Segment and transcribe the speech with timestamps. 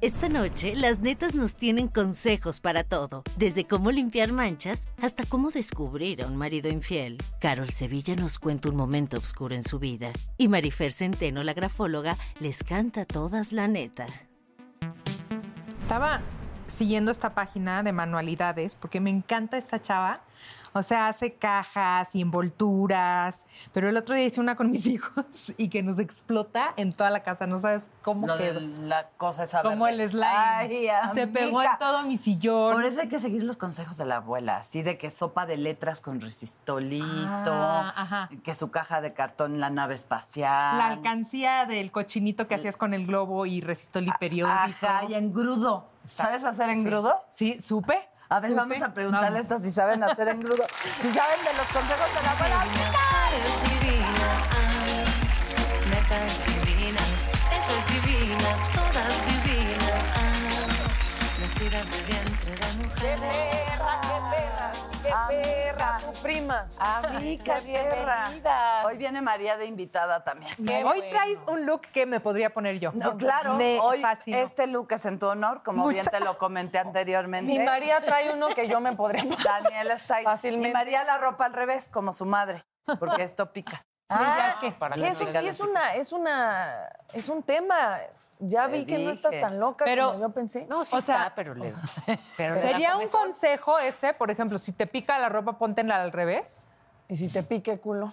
[0.00, 5.50] Esta noche, las netas nos tienen consejos para todo, desde cómo limpiar manchas hasta cómo
[5.50, 7.18] descubrir a un marido infiel.
[7.40, 12.16] Carol Sevilla nos cuenta un momento oscuro en su vida y Marifer Centeno, la grafóloga,
[12.38, 14.06] les canta todas la neta.
[15.82, 16.20] Estaba
[16.68, 20.20] siguiendo esta página de manualidades porque me encanta esta chava.
[20.74, 23.46] O sea, hace cajas y envolturas.
[23.72, 27.08] Pero el otro día hice una con mis hijos y que nos explota en toda
[27.10, 27.46] la casa.
[27.46, 30.04] No sabes cómo Lo de la cosa esa Como verde.
[30.04, 30.26] el slime.
[30.28, 32.74] Ay, Se pegó en todo mi sillón.
[32.74, 35.56] Por eso hay que seguir los consejos de la abuela, así de que sopa de
[35.56, 37.06] letras con resistolito,
[37.50, 38.28] Ah, ajá.
[38.44, 40.78] que su caja de cartón la nave espacial.
[40.78, 44.86] La alcancía del cochinito que hacías con el globo y resistol y periódico.
[44.86, 45.88] Ajá, y engrudo.
[46.08, 47.14] ¿Sabes hacer engrudo?
[47.32, 48.08] Sí, supe.
[48.30, 50.66] A ver, vamos a preguntarle estas si saben hacer engrudo.
[51.00, 52.64] si saben de los consejos de la abuela.
[53.32, 55.04] Eres divina, ah,
[55.88, 56.32] netas
[56.66, 57.18] divinas,
[57.56, 60.36] esa es divina, todas divinas, ah,
[61.40, 63.57] nacidas de vientre de mujer.
[65.28, 66.00] ¡Qué perra!
[66.04, 66.68] ¡Tu prima!
[66.78, 68.28] Amiga, ¡Qué perra.
[68.28, 68.82] bienvenida!
[68.84, 70.52] Hoy viene María de invitada también.
[70.64, 71.08] Qué Hoy bueno.
[71.10, 72.92] traes un look que me podría poner yo.
[72.92, 76.78] No, claro, Me hoy este look es en tu honor, como bien te lo comenté
[76.78, 77.52] anteriormente.
[77.52, 79.38] Mi María trae uno que yo me podría poner.
[79.42, 80.24] Daniela está ahí.
[80.24, 80.68] Fácilmente.
[80.68, 82.64] Y María la ropa al revés, como su madre,
[82.98, 83.84] porque esto pica.
[84.10, 84.72] Ah, ¿qué?
[84.72, 87.98] para que eso sí es una, es una, es un tema.
[88.40, 90.66] Ya vi que no estás tan loca Pero- como yo pensé.
[90.68, 91.72] No, sí O sea, está, pero le...
[92.36, 96.62] pero Sería un consejo ese, por ejemplo, si te pica la ropa, póntela al revés.
[97.08, 98.12] Y si te pique el culo.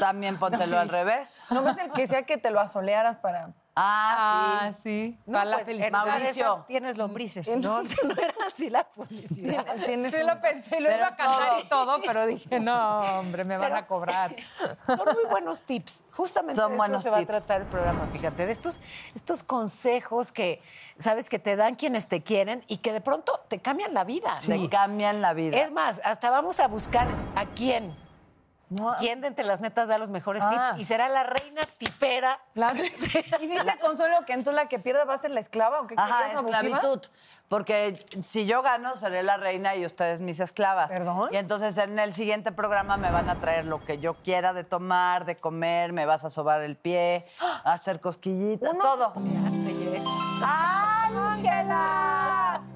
[0.00, 1.40] También póntelo al revés.
[1.50, 3.50] ¿No ves el que sea que te lo asolearas para...?
[3.78, 4.80] Ah, sí.
[4.82, 5.18] sí.
[5.26, 5.90] No, Para la pues, felicidad.
[5.92, 6.28] Mauricio.
[6.54, 7.82] esas tienes lombrices, ¿no?
[8.04, 9.66] No era así la publicidad.
[9.86, 11.60] Tienes Sí un- lo pensé lo Pero iba a cantar todo.
[11.60, 14.34] y todo, pero dije, no, hombre, me van a cobrar.
[14.86, 16.04] Son muy buenos tips.
[16.12, 18.80] Justamente Son de eso se va a tratar el programa, fíjate, de estos,
[19.14, 20.62] estos consejos que,
[20.98, 24.38] sabes, que te dan quienes te quieren y que de pronto te cambian la vida.
[24.44, 25.56] Te cambian la vida.
[25.58, 27.92] Es más, hasta vamos a buscar a quién.
[28.68, 30.70] No, ¿Quién de entre las netas da los mejores Ah.
[30.72, 30.80] tips?
[30.80, 32.40] Y será la reina tipera.
[32.54, 32.72] la-
[33.40, 35.94] y dice Consuelo que entonces la que pierda va a ser la esclava o qué
[35.96, 37.00] Ajá, esclavitud.
[37.48, 40.90] Porque si yo gano, seré la reina y ustedes mis esclavas.
[40.90, 41.28] ¿Perdón?
[41.30, 44.64] Y entonces en el siguiente programa me van a traer lo que yo quiera de
[44.64, 47.24] tomar, de comer, me vas a sobar el pie,
[47.64, 49.12] a hacer cosquillitas, todo.
[50.42, 52.05] ¡Ángela!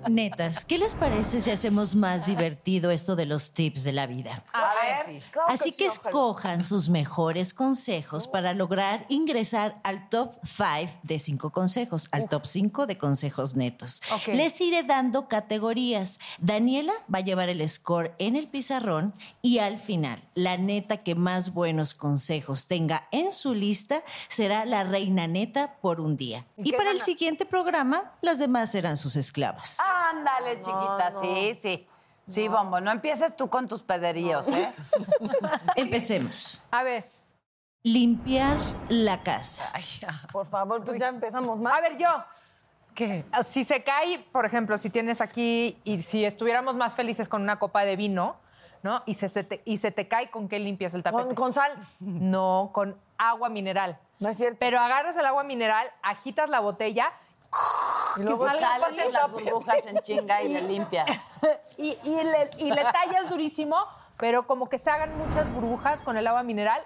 [0.08, 4.42] Netas, ¿qué les parece si hacemos más divertido esto de los tips de la vida?
[4.52, 6.10] A ver, claro Así que sí, ojalá.
[6.10, 12.46] escojan sus mejores consejos para lograr ingresar al top 5 de 5 consejos, al top
[12.46, 14.02] 5 de consejos netos.
[14.26, 16.18] Les iré dando categorías.
[16.38, 21.14] Daniela va a llevar el score en el pizarrón y al final, la neta que
[21.14, 26.46] más buenos consejos tenga en su lista será la reina neta por un día.
[26.56, 29.78] Y, para el siguiente programa, las demás serán sus esclavas.
[30.10, 31.86] Ándale, chiquita, sí, sí.
[32.26, 34.72] Sí, Bombo, no empieces tú con tus pederíos, ¿eh?
[35.76, 36.60] Empecemos.
[36.70, 37.10] A ver,
[37.82, 38.58] Limpiar
[38.90, 39.72] la casa.
[40.32, 41.72] Por favor, pues ya empezamos mal.
[41.72, 42.08] a ver, yo.
[42.94, 43.24] ¿Qué?
[43.42, 47.58] Si se cae, por ejemplo, si tienes aquí y si estuviéramos más felices con una
[47.58, 48.36] copa de vino,
[48.82, 49.02] ¿no?
[49.06, 51.24] Y se, se te, y se te cae, ¿con qué limpias el tapete?
[51.24, 51.72] Con, con sal.
[52.00, 53.98] No, con agua mineral.
[54.18, 54.58] No es cierto.
[54.60, 57.10] Pero agarras el agua mineral, agitas la botella
[58.16, 61.04] Y luego salga sale pase con las burbujas en chinga y le limpia.
[61.76, 63.76] y, y le, y le tallas durísimo,
[64.18, 66.82] pero como que se hagan muchas burbujas con el agua mineral,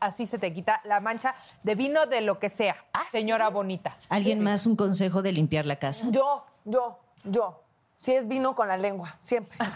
[0.00, 2.76] así se te quita la mancha de vino de lo que sea,
[3.10, 3.96] señora bonita.
[4.08, 6.06] ¿Alguien más un consejo de limpiar la casa?
[6.10, 7.62] Yo, yo, yo.
[7.96, 9.58] Si es vino con la lengua, siempre.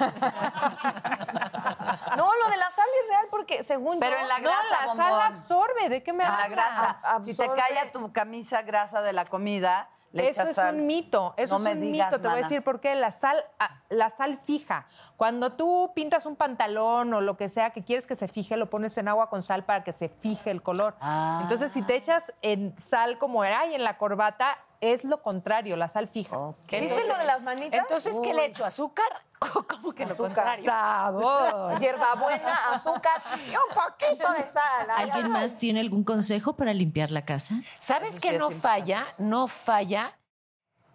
[2.16, 4.22] no, lo de la sal es real porque según Pero yo...
[4.22, 6.48] en la No, grasa, la sal absorbe, ¿de qué me En hablas?
[6.50, 6.96] la grasa.
[7.24, 7.60] Si te absorbe.
[7.62, 10.74] cae a tu camisa grasa de la comida, le Eso es sal.
[10.74, 12.20] un mito, eso No es un mito.
[12.20, 12.94] Te voy a decir por qué.
[12.94, 14.86] La sal, ah, la sal fija.
[15.16, 18.68] Cuando tú pintas un pantalón o lo que sea que quieres que se fije, lo
[18.68, 20.94] pones en agua con sal para que se fije el color.
[21.00, 21.40] Ah.
[21.42, 25.88] Entonces, si te echas en sal como hay en la corbata, es lo contrario, la
[25.88, 26.36] sal fija.
[26.68, 27.80] ¿Viste lo de las manitas?
[27.80, 28.64] Entonces, ¿qué le echo?
[28.64, 29.06] ¿Azúcar?
[29.56, 30.34] ¿O cómo que lo Azúcar.
[30.34, 30.64] contrario?
[30.64, 31.78] Sabor.
[31.78, 34.90] Hierbabuena, azúcar y un poquito de sal.
[34.96, 37.54] ¿Alguien más tiene algún consejo para limpiar la casa?
[37.80, 39.06] ¿Sabes Eso qué sí no falla?
[39.18, 40.18] No falla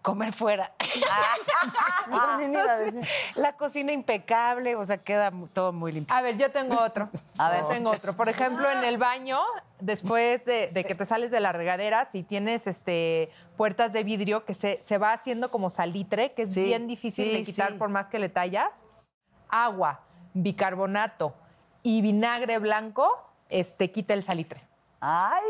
[0.01, 0.73] comer fuera.
[3.35, 6.15] La cocina impecable, o sea, queda todo muy limpio.
[6.15, 7.09] A ver, yo tengo otro.
[7.37, 7.61] A ver.
[7.61, 8.15] Yo tengo otro.
[8.15, 9.39] Por ejemplo, en el baño,
[9.79, 14.45] después de, de que te sales de la regadera, si tienes este puertas de vidrio
[14.45, 17.71] que se, se va haciendo como salitre, que es Sí, bien difícil sí, de quitar
[17.73, 17.77] sí.
[17.77, 18.83] por más que le tallas,
[19.49, 20.01] agua,
[20.33, 21.33] bicarbonato
[21.83, 23.09] y vinagre blanco,
[23.49, 24.61] este quita el salitre.
[24.99, 25.43] ¡Ay,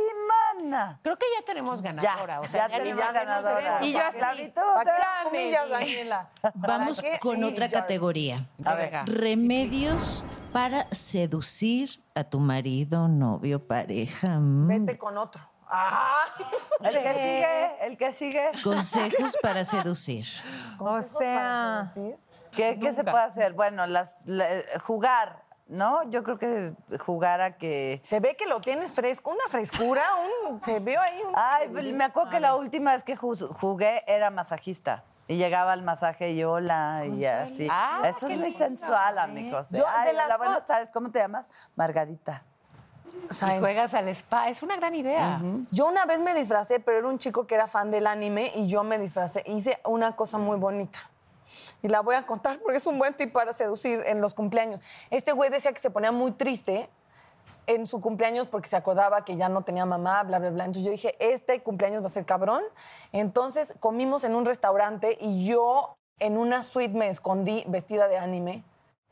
[1.02, 2.42] Creo que ya tenemos Ya, ganadora.
[2.42, 3.86] o sea, ya tenemos ya ganadora.
[3.86, 6.30] Y yo así, Sabrito, ¿Para qué te- las comillas, Daniela?
[6.56, 8.46] Vamos con otra ya categoría.
[8.66, 8.94] A ver.
[9.06, 10.24] Remedios
[10.54, 14.40] para seducir a tu marido, novio, pareja.
[14.40, 14.68] Mm.
[14.86, 15.44] Vete con otro.
[15.70, 16.24] Ah.
[16.82, 18.52] El que sigue, el que sigue.
[18.64, 20.26] Consejos para seducir.
[20.80, 21.92] O sea,
[22.52, 23.54] ¿Qué, qué se puede hacer?
[23.54, 24.48] Bueno, las, la-
[24.82, 26.04] jugar, ¿no?
[26.10, 28.02] Yo creo que jugar a que...
[28.06, 30.04] Se ve que lo tienes fresco, una frescura,
[30.50, 31.34] un, se ve ahí un...
[31.36, 35.04] Ay, pues, me acuerdo que la última vez que ju- jugué era masajista.
[35.30, 37.68] Y llegaba al masaje y hola, y así.
[37.70, 39.68] Ah, Eso es muy sensual, amigos.
[39.72, 40.90] Yo, de Ay, hola, buenas tardes.
[40.92, 41.50] ¿Cómo te llamas?
[41.76, 42.44] Margarita.
[43.30, 45.42] Y juegas al spa, es una gran idea.
[45.72, 48.68] Yo una vez me disfracé, pero era un chico que era fan del anime y
[48.68, 49.44] yo me disfracé.
[49.48, 51.00] Hice una cosa muy bonita.
[51.82, 54.82] Y la voy a contar porque es un buen tip para seducir en los cumpleaños.
[55.10, 56.90] Este güey decía que se ponía muy triste
[57.66, 60.66] en su cumpleaños porque se acordaba que ya no tenía mamá, bla, bla, bla.
[60.66, 62.64] Entonces yo dije, este cumpleaños va a ser cabrón.
[63.12, 68.64] Entonces comimos en un restaurante y yo en una suite me escondí vestida de anime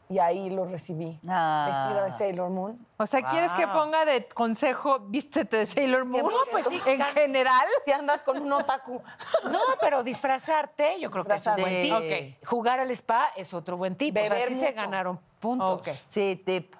[0.07, 1.19] y ahí lo recibí.
[1.27, 1.65] Ah.
[1.67, 2.87] Vestida de Sailor Moon.
[2.97, 6.23] o sea, ¿quieres que ponga de consejo vístete de Sailor Moon?
[6.23, 7.65] No, pues sí, En general.
[7.83, 9.01] Si andas con un otaku.
[9.51, 12.45] No, pero disfrazarte, yo creo que es un buen tip.
[12.45, 14.15] Jugar al spa es otro buen tip.
[14.15, 15.81] o sea, Beber sí se ganaron puntos.
[16.07, 16.75] Sí, tip.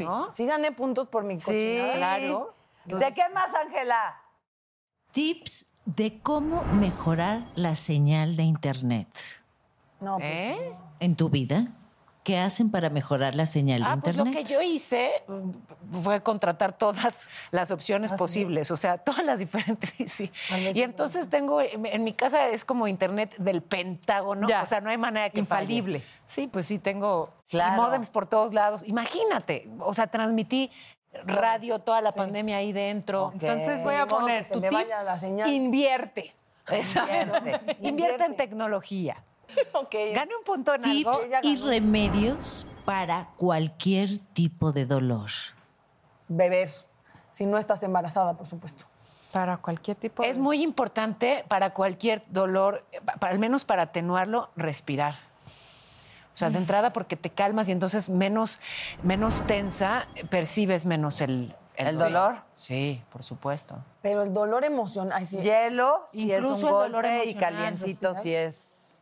[0.00, 0.32] ¿no?
[0.32, 1.46] Sí gané puntos por mi Sí.
[1.46, 1.94] cochinada.
[1.96, 2.54] Claro.
[2.86, 4.20] ¿De qué más, Ángela?
[5.12, 9.08] Tips de cómo mejorar la señal de Internet
[10.00, 10.26] No, pues,
[10.60, 10.76] ¿Eh?
[11.00, 11.68] en tu vida.
[12.26, 14.34] ¿Qué hacen para mejorar la señal de Ah, pues Internet?
[14.34, 19.38] lo que yo hice mm, fue contratar todas las opciones posibles, o sea, todas las
[19.38, 19.90] diferentes.
[19.90, 20.32] sí, sí.
[20.74, 24.62] Y entonces tengo, en mi casa es como internet del Pentágono, Ya.
[24.62, 25.62] o sea, no hay manera que falle.
[25.74, 26.02] Infalible.
[26.26, 27.80] Sí, pues sí, tengo Claro.
[27.80, 28.82] modems por todos lados.
[28.88, 30.72] Imagínate, o sea, transmití
[31.26, 33.30] radio toda la pandemia ahí dentro.
[33.34, 35.48] Entonces voy a poner tu tip, la señal.
[35.48, 36.34] invierte.
[36.68, 37.76] Invierte.
[37.82, 39.16] Invierte en tecnología.
[40.14, 41.10] Gane un punto en algo.
[41.12, 45.30] Tips y remedios para cualquier tipo de dolor.
[46.28, 46.70] Beber.
[47.30, 48.86] Si no estás embarazada, por supuesto.
[49.32, 50.30] Para cualquier tipo de...
[50.30, 52.84] Es muy importante para cualquier dolor,
[53.20, 55.16] al menos para atenuarlo, respirar.
[56.32, 58.58] O sea, de entrada porque te calmas y entonces menos,
[59.02, 62.36] menos tensa, percibes menos el, ¿El dolor?
[62.56, 63.76] Sí, por supuesto.
[64.02, 65.26] Pero el dolor emocional.
[65.26, 65.38] Sí.
[65.38, 68.95] Hielo, si es un el golpe, y emocional, calientito, si es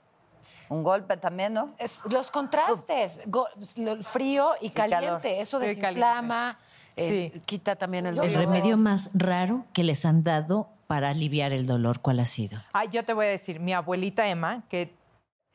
[0.69, 1.75] un golpe también, ¿no?
[1.79, 5.27] Es- los contrastes, go- lo- frío y caliente, calor.
[5.27, 6.59] eso desinflama,
[6.97, 7.41] eh, Sí.
[7.41, 8.37] quita también el El dolor.
[8.47, 12.59] remedio más raro que les han dado para aliviar el dolor, ¿cuál ha sido?
[12.73, 14.95] Ah, yo te voy a decir, mi abuelita Emma, que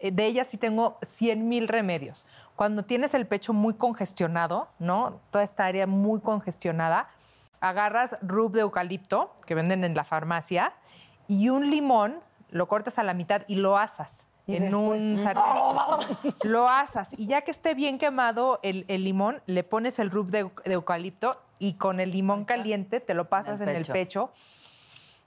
[0.01, 2.25] eh, de ella sí tengo 100 mil remedios.
[2.55, 5.19] Cuando tienes el pecho muy congestionado, ¿no?
[5.29, 7.09] Toda esta área muy congestionada,
[7.59, 10.73] agarras rub de eucalipto, que venden en la farmacia,
[11.27, 14.25] y un limón, lo cortas a la mitad y lo asas
[14.55, 16.33] en un sartén.
[16.43, 20.27] lo asas y ya que esté bien quemado el, el limón, le pones el rub
[20.29, 23.81] de, eu- de eucalipto y con el limón caliente te lo pasas En en el
[23.81, 23.93] el pecho.
[24.31, 24.31] pecho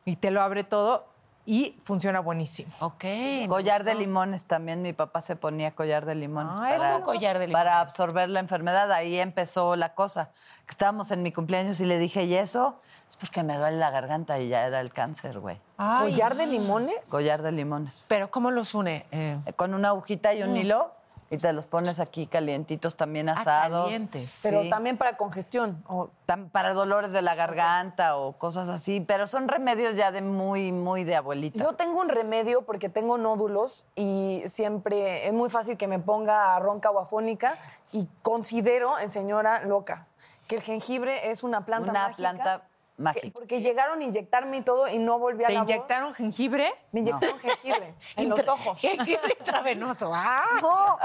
[0.05, 1.12] y te lo abre todo.
[1.45, 2.73] Y funciona buenísimo.
[2.81, 3.05] Ok.
[3.49, 7.39] Collar de limones también, mi papá se ponía collar de limones Ah, es un collar
[7.39, 7.83] de para limones.
[7.93, 8.91] absorber la enfermedad.
[8.93, 10.31] Ahí empezó la cosa.
[10.69, 12.81] Estábamos en mi cumpleaños y le dije, ¿y eso?
[13.11, 15.59] Es porque me duele la garganta y ya era el cáncer, güey.
[15.77, 17.09] ¿Collar de limones?
[17.09, 18.07] Collar de limones.
[18.09, 19.05] Pero ¿cómo los une?
[19.11, 20.57] Eh, Eh, Con una agujita y un Mm.
[20.57, 20.95] hilo
[21.33, 23.85] y te los pones aquí calientitos también ah, asados.
[23.87, 24.39] calientes.
[24.43, 24.69] Pero Sí.
[24.69, 25.83] también para congestión.
[25.89, 30.21] o- Tam- para dolores de la garganta o cosas así, pero son remedios ya de
[30.21, 31.59] muy, muy de abuelita.
[31.59, 36.59] Yo tengo un remedio porque tengo nódulos y siempre es muy fácil que me ponga
[36.59, 37.57] ronca o afónica
[37.93, 40.07] y considero en señora loca
[40.49, 42.17] que el jengibre es una planta Una mágica.
[42.17, 42.63] planta
[43.03, 43.31] que- mágica.
[43.35, 45.71] Porque llegaron a inyectarme y todo y no volví a ¿Te la voz.
[45.71, 46.73] inyectaron jengibre?
[46.93, 48.79] Me inyectaron jengibre en los ojos.
[48.79, 50.11] Jengibre intravenoso.
[50.15, 50.47] ¡Ah!
[50.63, 50.99] No,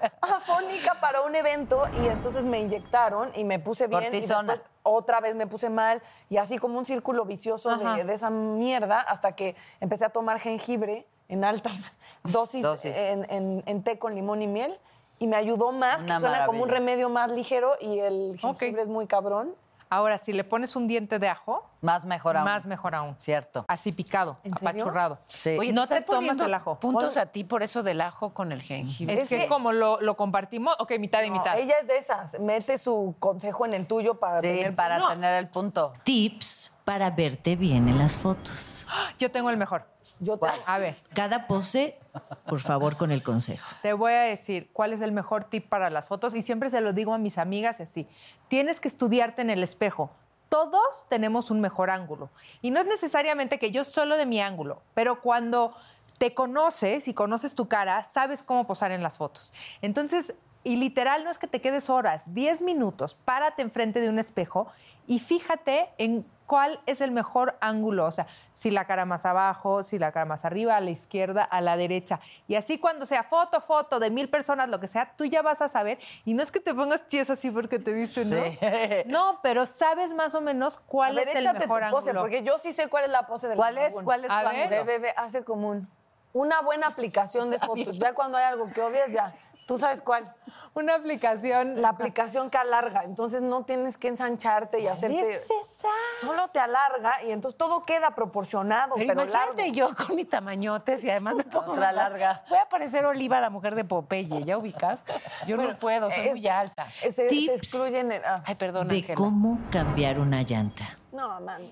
[0.00, 4.02] estaba afónica para un evento y entonces me inyectaron y me puse bien.
[4.02, 4.54] Cortisona.
[4.54, 8.14] Y después otra vez me puse mal y así como un círculo vicioso de, de
[8.14, 11.92] esa mierda hasta que empecé a tomar jengibre en altas
[12.22, 12.96] dosis, Dosis.
[12.96, 14.78] En, en- en té con limón y miel
[15.18, 18.82] y me ayudó más, Una que suena como un remedio más ligero y el jengibre
[18.82, 19.54] es muy cabrón.
[19.94, 22.44] Ahora, si le pones un diente de ajo, Más mejor aún.
[22.46, 23.14] más mejor aún.
[23.18, 23.64] Cierto.
[23.68, 24.68] Así picado, ¿En serio?
[24.70, 25.18] apachurrado.
[25.26, 25.56] Sí.
[25.58, 26.80] Oye, no te tomas poniendo el ajo.
[26.80, 29.14] puntos a ti por eso del ajo con el jengibre.
[29.14, 31.58] Es, Es que, que- como lo, lo compartimos, ok, mitad y No, mitad.
[31.58, 35.08] ella es de esas, mete su consejo en el tuyo para Sí, tener para No,
[35.08, 35.92] tener el punto.
[36.02, 38.86] Tips para verte bien en las fotos.
[39.18, 39.86] Yo tengo el mejor.
[40.20, 41.98] Yo te- A ver, Cada pose,
[42.46, 43.66] por favor, con el consejo.
[43.82, 46.80] te voy a decir cuál es el mejor tip para las fotos y siempre se
[46.80, 48.06] lo digo a mis amigas así.
[48.48, 50.10] Tienes que estudiarte en el espejo.
[50.48, 52.30] Todos tenemos un mejor ángulo.
[52.62, 55.74] Y no es necesariamente que yo solo de mi ángulo, pero cuando
[56.18, 59.52] te conoces y conoces tu cara, sabes cómo posar en las fotos.
[59.82, 60.32] Entonces,
[60.64, 64.66] y literal no es que te quedes horas, 10 minutos, párate enfrente de un espejo
[65.06, 69.82] y fíjate en cuál es el mejor ángulo, o sea, si la cara más abajo,
[69.82, 72.20] si la cara más arriba, a la izquierda, a la derecha.
[72.48, 75.62] Y así cuando sea foto, foto de mil personas, lo que sea, tú ya vas
[75.62, 75.98] a saber.
[76.24, 78.36] Y no es que te pongas tiesa así porque te viste, ¿no?
[78.36, 78.58] Sí.
[79.06, 82.20] No, pero sabes más o menos cuál ver, es el mejor tu pose, ángulo.
[82.22, 83.98] porque yo sí sé cuál es la pose del ¿Cuál es?
[84.02, 84.68] ¿Cuál es ángulo?
[84.68, 85.88] Ve, ve, ve, hace común.
[86.32, 87.98] Una buena aplicación de fotos.
[87.98, 89.34] Ya cuando hay algo que odias, ya.
[89.66, 90.34] Tú sabes cuál.
[90.74, 91.80] Una aplicación.
[91.80, 93.04] La aplicación que alarga.
[93.04, 95.32] Entonces no tienes que ensancharte y hacerte.
[95.32, 95.88] es esa?
[96.20, 99.74] Solo te alarga y entonces todo queda proporcionado, Pero, pero, imagínate largo.
[99.74, 102.42] yo con mis tamañotes y además me pongo Otra larga.
[102.48, 104.98] Voy a parecer Oliva, la mujer de Popeye, ¿ya ubicas?
[105.46, 106.86] Yo no puedo, soy es- muy alta.
[106.90, 108.12] Se, excluyen.
[108.12, 108.42] el- ah.
[108.46, 110.84] Ay, perdón, De cómo cambiar una llanta.
[111.12, 111.62] No, man.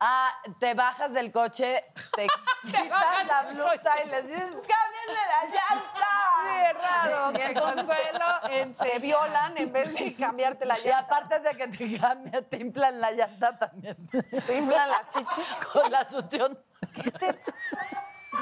[0.00, 1.84] Ah, te bajas del coche,
[2.16, 2.26] te
[2.64, 6.51] quitas la blusa y les dices, ¡cámbienle la llanta!
[7.38, 10.98] Cerrado, que consuelo en Te violan en vez de cambiarte la Y llanta.
[10.98, 13.96] aparte de que te cambia, te inflan la llanta también.
[14.46, 15.42] Te inflan la chichi.
[15.72, 16.58] Con la succión.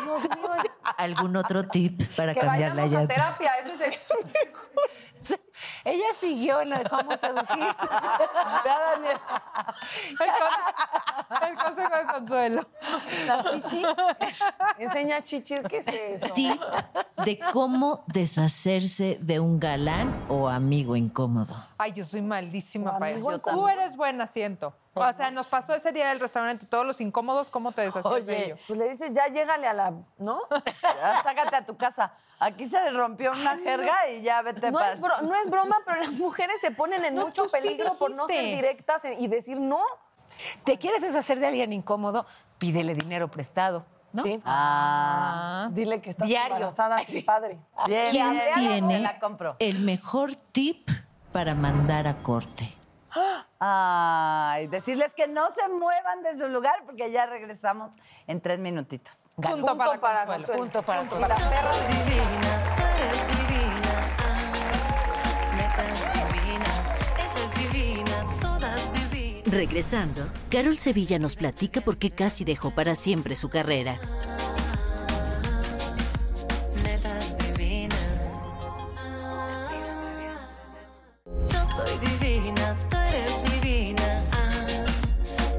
[0.05, 0.51] Dios mío.
[0.97, 3.15] ¿Algún otro tip para Que cambiar la vayamos a llanta?
[3.15, 3.53] terapia.
[3.59, 3.99] Ese sería
[5.85, 7.57] Ella siguió en la de cómo seducir.
[8.65, 9.19] Vea, Daniel.
[10.11, 12.67] El, con- el consejo de consuelo.
[13.27, 13.83] la chichi.
[14.79, 15.61] Enseña chichis.
[15.69, 16.35] ¿Qué es eso?
[16.35, 16.61] Tip
[17.25, 21.55] de cómo deshacerse de un galán o amigo incómodo.
[21.83, 23.39] Ay, yo soy malísima para eso.
[23.39, 24.75] Tú eres buena, siento.
[24.93, 28.45] O sea, nos pasó ese día del restaurante, todos los incómodos, ¿cómo te deshacías de
[28.45, 28.57] ello?
[28.67, 29.93] Pues le dices, ya llégale a la.
[30.19, 30.41] ¿No?
[30.83, 32.13] Ya, sácate a tu casa.
[32.39, 34.93] Aquí se rompió una jerga y ya vete No para...
[34.93, 37.95] es, bro- no es broma, pero las mujeres se ponen en No, mucho sí peligro
[37.95, 39.83] por no ser directas y decir no.
[40.65, 42.27] ¿Te quieres deshacer de alguien incómodo?
[42.59, 44.23] Pídele dinero prestado, ¿no?
[44.23, 44.41] Sí.
[44.45, 46.57] Ah, Dile que estás Diario.
[46.57, 47.59] embarazada a su padre.
[47.87, 49.57] bien, ¿Quién tiene la compro.
[49.59, 50.89] el mejor tip
[51.33, 52.75] para mandar a corte?
[53.59, 57.95] Ay, decirles que no se muevan de su lugar porque ya regresamos
[58.27, 59.29] en tres minutitos.
[59.35, 60.27] Punto, para, consuelo.
[60.27, 60.61] Consuelo.
[60.61, 61.35] Punto para Consuelo.
[66.33, 69.53] divinas, esa es divina, todas divinas.
[69.53, 73.99] Regresando, Carol Sevilla nos platica por qué casi dejó para siempre su carrera.
[81.87, 84.21] Soy divina, tú eres divina.
[84.33, 84.85] Ah,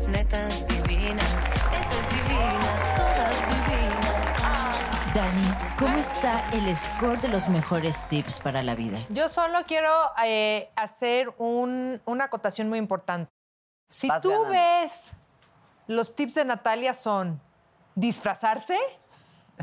[0.10, 1.34] netas divinas,
[1.80, 5.14] esa es divina, todas divinas.
[5.14, 9.00] Dani, ¿cómo está el score de los mejores tips para la vida?
[9.10, 9.90] Yo solo quiero
[10.24, 13.32] eh, hacer un- una acotación muy importante.
[13.90, 14.50] Si Vas tú ganando.
[14.52, 15.14] ves
[15.88, 17.42] los tips de Natalia son
[17.96, 18.78] disfrazarse,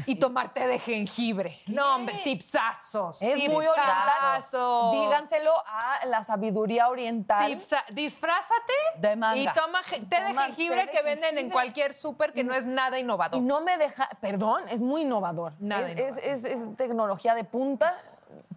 [0.06, 1.58] y tomar té de jengibre.
[1.66, 3.22] No, hombre, tipsazos.
[3.22, 4.36] Es muy oriental.
[4.36, 4.92] tipsazos.
[4.92, 7.50] Díganselo a la sabiduría oriental.
[7.52, 9.40] Tipsa- disfrázate De manga.
[9.40, 12.54] y toma té de Toma jengibre té de que venden en cualquier súper que no
[12.54, 13.40] es nada Y innovador.
[13.42, 15.52] no me deja, perdón, es muy innovador.
[15.58, 17.94] Nada es, es, es- es tecnología de punta.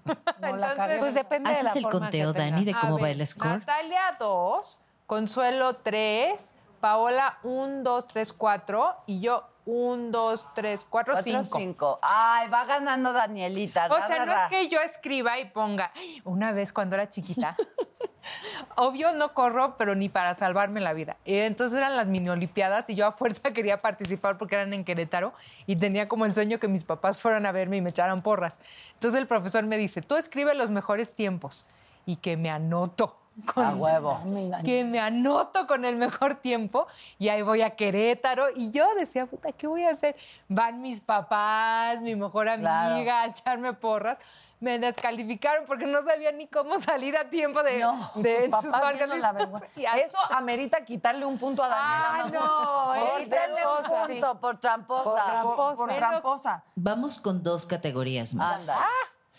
[0.39, 0.97] No Entonces.
[0.99, 2.33] Pues depende de la ¿Haces el forma conteo.
[2.33, 3.59] Dani, de A cómo va ver, el score?
[3.59, 11.13] Natalia 2, Consuelo 3, Paola 1, 2, 3, 4 y yo 1, 2, 3, 4,
[11.13, 11.43] Cuatro, 5.
[11.59, 11.99] cinco.
[12.01, 13.85] Ay, va ganando Danielita.
[13.87, 14.45] O ra, sea, ra, no ra.
[14.45, 17.55] es que yo escriba y ponga, "Ay, una vez cuando era chiquita,
[18.75, 21.17] obvio no corro, pero ni para salvarme la vida.
[21.25, 25.33] Entonces eran las mini olimpiadas y yo a fuerza quería participar porque eran en Querétaro
[25.67, 28.59] y tenía como el sueño que mis papás fueran a verme y me echaran porras.
[28.93, 31.65] Entonces el profesor me dice, tú escribe los mejores tiempos
[32.05, 33.17] y que me anoto.
[33.45, 34.19] Con, A huevo.
[34.63, 39.25] que me anoto con el mejor tiempo y ahí voy a Querétaro y yo decía,
[39.25, 40.15] puta, ¿qué voy a hacer?
[40.47, 42.93] Van mis papás, mi mejor Claro.
[42.95, 44.17] amiga a echarme porras.
[44.59, 48.71] Me descalificaron porque no sabía ni cómo salir a tiempo de, No, de tus sus
[48.71, 49.35] la.
[49.75, 52.39] Y a- Eso amerita quitarle un punto a Ah, Daniela.
[52.39, 54.07] no, Por es Quítale un tramposa.
[54.07, 55.03] punto por tramposa.
[55.03, 55.75] Por, tramposa.
[55.85, 56.63] por tramposa.
[56.75, 58.69] Vamos con dos categorías más.
[58.69, 58.85] Anda.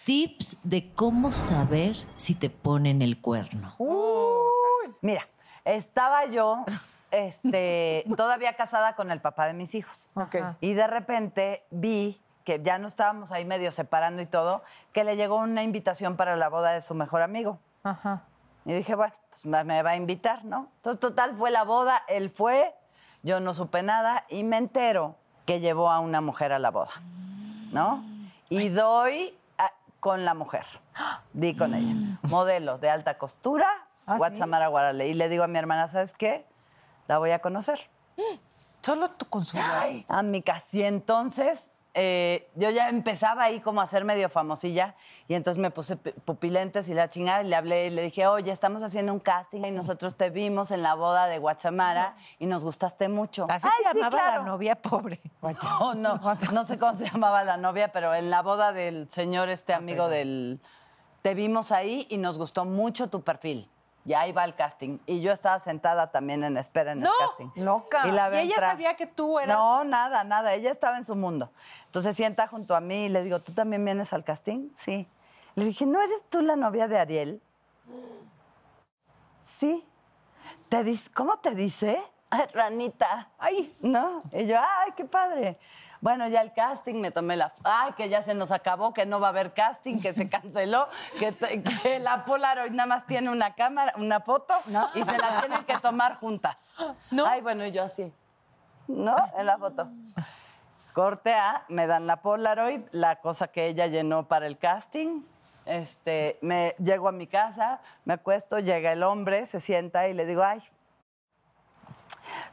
[0.04, 3.76] Tips de cómo saber si te ponen el cuerno.
[5.00, 5.28] Mira,
[5.64, 6.64] estaba yo
[7.12, 10.08] este, todavía casada con el papá de mis hijos.
[10.60, 15.16] Y de repente vi que ya no estábamos ahí medio separando y todo, que le
[15.16, 17.60] llegó una invitación para la boda de su mejor amigo.
[17.84, 18.24] Ajá.
[18.64, 20.68] Y dije, bueno, pues me va a invitar, ¿no?
[20.76, 22.74] Entonces, total, fue la boda, él fue,
[23.22, 25.16] yo no supe nada y me entero
[25.46, 26.92] que llevó a una mujer a la boda,
[27.72, 28.02] ¿no?
[28.48, 29.34] Y doy
[30.02, 30.66] con la mujer,
[31.32, 33.68] di con ella, modelo de alta costura,
[34.04, 35.06] Guatemala, Guarale.
[35.06, 36.44] Y le digo a mi hermana, ¿sabes qué?
[37.06, 37.88] La voy a conocer.
[38.80, 39.64] Solo tu consuelo.
[40.08, 44.94] A mi casi entonces, eh, yo ya empezaba ahí como a ser medio famosilla
[45.28, 48.26] y entonces me puse pi- pupilentes y la chingada y le hablé y le dije,
[48.26, 52.46] oye, estamos haciendo un casting y nosotros te vimos en la boda de Guachamara y
[52.46, 53.46] nos gustaste mucho.
[53.50, 54.42] Así "Ay, se sí, llamaba claro".
[54.42, 55.20] la novia pobre.
[55.62, 56.20] No, no,
[56.52, 60.08] no sé cómo se llamaba la novia, pero en la boda del señor, este amigo
[60.08, 60.60] del...
[61.22, 63.68] Te vimos ahí y nos gustó mucho tu perfil.
[64.04, 64.98] Y ahí va el casting.
[65.06, 67.48] Y yo estaba sentada también en espera en No, el casting.
[67.64, 68.06] loca.
[68.06, 68.70] Y, la ¿Y ella entrar.
[68.72, 70.54] sabía que tú eras- No, nada, nada.
[70.54, 71.52] Ella estaba en su mundo.
[71.86, 74.70] Entonces sienta junto a mí y le digo, ¿tú también vienes al casting?
[74.74, 75.08] Sí.
[75.54, 77.42] Le dije, ¿no eres tú la novia de Ariel?
[79.40, 79.86] Sí.
[80.68, 82.02] ¿Te dice, ¿Cómo te dice?
[82.30, 83.28] Ay, ranita.
[83.38, 84.20] Ay, ¿no?
[84.32, 85.58] Y yo, ay, qué padre.
[86.02, 87.54] Bueno, ya el casting, me tomé la...
[87.62, 90.88] Ay, que ya se nos acabó, que no va a haber casting, que se canceló,
[91.16, 94.52] que, la Polaroid nada más tiene una cámara, una foto,
[94.94, 96.74] y se la tienen que tomar juntas.
[97.24, 98.12] Ay, bueno, y yo así,
[98.88, 99.14] ¿no?
[99.38, 99.88] En la foto.
[100.92, 105.22] Corte A, me dan la Polaroid, la cosa que ella llenó para el casting.
[105.66, 110.26] Este, me llego a mi casa, me acuesto, llega el hombre, se sienta y le
[110.26, 110.60] digo, ay,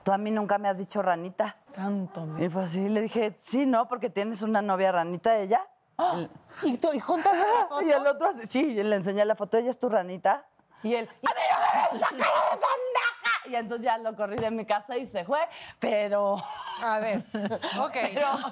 [0.03, 1.57] tú a mí nunca me has dicho ranita.
[1.73, 2.27] Santo.
[2.37, 5.67] Y fue así, le dije, sí, no, porque tienes una novia ranita ella.
[6.63, 7.33] ¿Y, tú, y juntas
[7.69, 7.81] foto?
[7.81, 10.45] Y el otro, sí, le enseñé la foto, ella es tu ranita.
[10.81, 13.18] Y él, ¡A mí no me ves la cara de pendeja!
[13.49, 15.39] Y entonces ya lo corrí de mi casa y se fue,
[15.79, 16.35] pero...
[16.81, 17.17] A ver,
[17.79, 17.95] ok.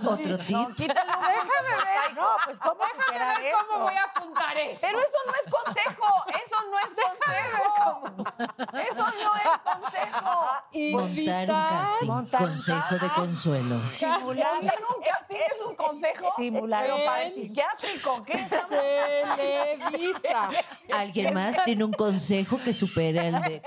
[0.05, 0.75] Otro tip.
[0.75, 1.11] quítalo.
[1.21, 2.13] Déjame ver.
[2.15, 3.79] No, pues cómo Déjame ver cómo eso.
[3.83, 4.81] voy a apuntar eso.
[4.81, 6.25] Pero eso no es consejo.
[6.45, 8.01] Eso no es consejo.
[8.73, 10.57] Eso no es consejo.
[10.97, 12.07] Montar un casting.
[12.07, 13.79] Montar Consejo de consuelo.
[13.79, 14.53] Simular.
[14.55, 16.33] Montar un casting es un consejo.
[16.35, 16.85] Simular.
[16.85, 18.69] Pero para el psiquiátrico, ¿qué estamos?
[19.37, 20.49] Televisa.
[20.93, 23.61] ¿Alguien más tiene un consejo que supera el de...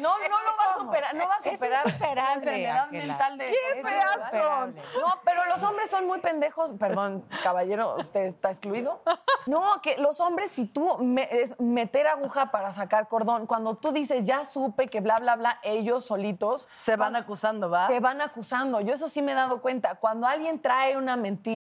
[0.00, 3.54] No, no lo va a superar, no va a superar la enfermedad mental de ¡Qué
[3.78, 4.82] insuperable.
[5.00, 6.72] No, pero los hombres son muy pendejos.
[6.78, 9.02] Perdón, caballero, ¿usted está excluido?
[9.46, 13.92] No, que los hombres, si tú me- es meter aguja para sacar cordón, cuando tú
[13.92, 17.86] dices ya supe que bla, bla, bla, ellos solitos Se van acusando, ¿va?
[17.88, 18.80] se van acusando.
[18.80, 19.96] Yo eso sí me he dado cuenta.
[19.96, 21.54] Cuando alguien trae una mentira.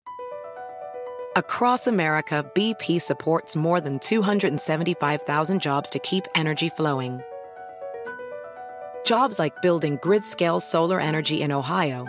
[1.35, 7.23] Across America, BP supports more than 275,000 jobs to keep energy flowing.
[9.05, 12.07] Jobs like building grid scale solar energy in Ohio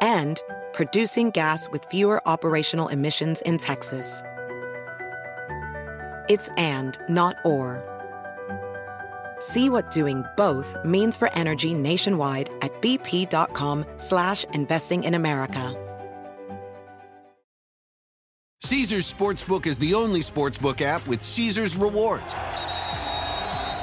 [0.00, 0.40] and
[0.72, 4.22] producing gas with fewer operational emissions in Texas.
[6.28, 7.82] It's and, not or.
[9.38, 15.82] See what doing both means for energy nationwide at bp.com slash investing in America.
[18.62, 22.34] Caesar's Sportsbook is the only sportsbook app with Caesar's rewards.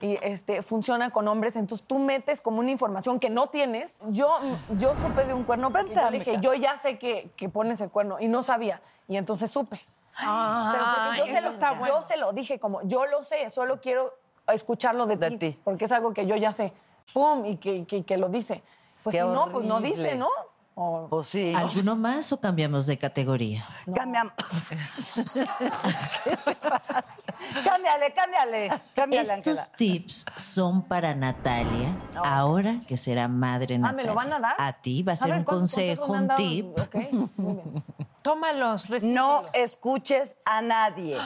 [0.00, 3.98] Y este funciona con hombres, entonces tú metes como una información que no tienes.
[4.08, 4.38] Yo,
[4.78, 7.90] yo supe de un cuerno, yo le dije, yo ya sé que, que pones el
[7.90, 9.80] cuerno y no sabía, y entonces supe.
[10.18, 12.02] Pero porque yo, se lo, está yo bueno.
[12.02, 14.14] se lo dije como, yo lo sé, solo quiero
[14.48, 15.60] escucharlo de, ti, ti.
[15.64, 16.72] porque es algo que yo ya sé.
[17.12, 18.62] Pum, y que, que, que lo dice.
[19.02, 20.28] Pues Qué si no, pues no dice, ¿no?
[20.78, 21.54] O- Pues sí.
[21.56, 23.64] ¿Alguno más o cambiamos de categoría?
[23.86, 24.30] Cambiam-
[27.64, 28.82] cámbiale, cámbiale.
[28.94, 34.02] Cámbiale, Estos tips son para Natalia, ahora que será madre Ah, Natalia.
[34.02, 34.54] ¿me lo van a dar?
[34.58, 36.78] A ti va a ser ¿Sabes un consejo, un tip.
[36.78, 36.94] Ok,
[37.36, 37.84] muy bien.
[38.22, 39.50] Tómalos, No recíbelos.
[39.54, 41.16] escuches a nadie.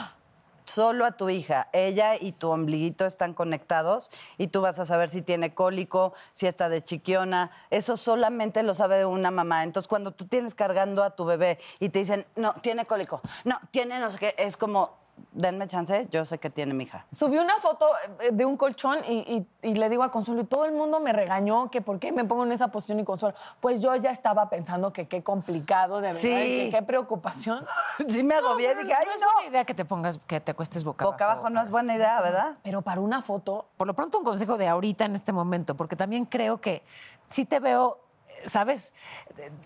[0.72, 1.68] Solo a tu hija.
[1.72, 6.46] Ella y tu ombliguito están conectados y tú vas a saber si tiene cólico, si
[6.46, 7.50] está de chiquiona.
[7.70, 9.64] Eso solamente lo sabe una mamá.
[9.64, 13.58] Entonces, cuando tú tienes cargando a tu bebé y te dicen, no, tiene cólico, no,
[13.72, 14.96] tiene no sé qué, es como,
[15.32, 17.06] denme chance, yo sé que tiene mi hija.
[17.12, 17.86] Subí una foto
[18.20, 21.00] eh, de un colchón y, y- y le digo a Consuelo, y todo el mundo
[21.00, 23.34] me regañó que por qué me pongo en esa posición y Consuelo.
[23.60, 26.30] Pues yo ya estaba pensando que qué complicado, de verdad, Sí.
[26.30, 27.64] y que qué preocupación.
[28.08, 29.26] Sí me agobié, dije, ay, no es no.
[29.34, 32.20] buena idea que te pongas, que te acuestes boca, Boca abajo no es buena idea,
[32.20, 32.56] ¿verdad?
[32.62, 35.96] Pero para una foto, Por lo pronto un consejo de ahorita en este momento, porque
[35.96, 36.82] también creo que
[37.28, 37.98] sí te veo,
[38.46, 38.92] ¿sabes?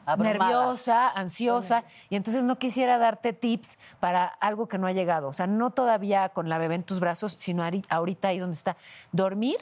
[0.06, 0.38] Abrumada.
[0.38, 5.28] Nerviosa, ansiosa, y entonces no quisiera darte tips para algo que no ha llegado.
[5.28, 8.76] O sea, no todavía con la bebé en tus brazos, sino ahorita ahí donde está.
[9.12, 9.58] Dormir,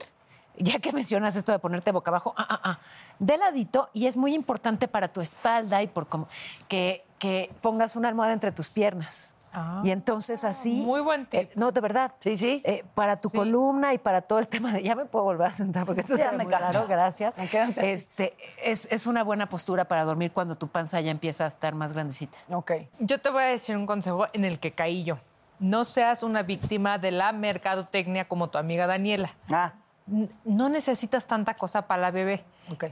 [0.56, 2.78] ya que mencionas esto de ponerte boca abajo, ah, ah, ah,
[3.18, 6.28] de ladito, y es muy importante para tu espalda y por como
[6.68, 9.34] que, que pongas una almohada entre tus piernas.
[9.84, 10.82] Y entonces así.
[10.82, 11.40] muy buen tip.
[11.40, 12.12] eh, no, de verdad.
[12.20, 12.62] Sí, sí.
[12.64, 15.50] Eh, para tu columna y para todo el tema de ya me puedo volver a
[15.50, 17.36] sentar porque esto Ya se me claro, gracias.
[17.36, 17.74] Me quedan.
[17.76, 21.74] Este es, es una buena postura para dormir cuando tu panza ya empieza a estar
[21.74, 22.38] más grandecita.
[22.50, 22.72] ok.
[22.98, 25.18] Yo te voy a decir un consejo en el que caí yo.
[25.58, 29.34] No seas una víctima de la mercadotecnia como tu amiga Daniela.
[29.50, 29.72] Ah,
[30.06, 32.44] No necesitas tanta cosa para la bebé.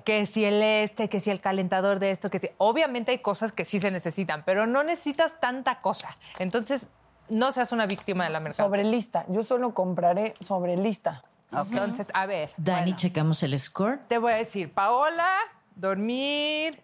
[0.05, 2.49] Que si el este, que si el calentador de esto, que si...
[2.59, 6.09] Obviamente hay cosas que sí se necesitan, pero no necesitas tanta cosa.
[6.39, 6.89] Entonces,
[7.29, 8.83] no seas una víctima de la mercadotecnia.
[8.85, 9.25] Sobre lista.
[9.29, 11.23] Yo solo compraré sobre lista.
[11.53, 12.51] Entonces, a ver.
[12.57, 13.99] Dani, bueno, checamos el score.
[14.07, 15.29] te voy a decir, Paola,
[15.75, 16.83] dormir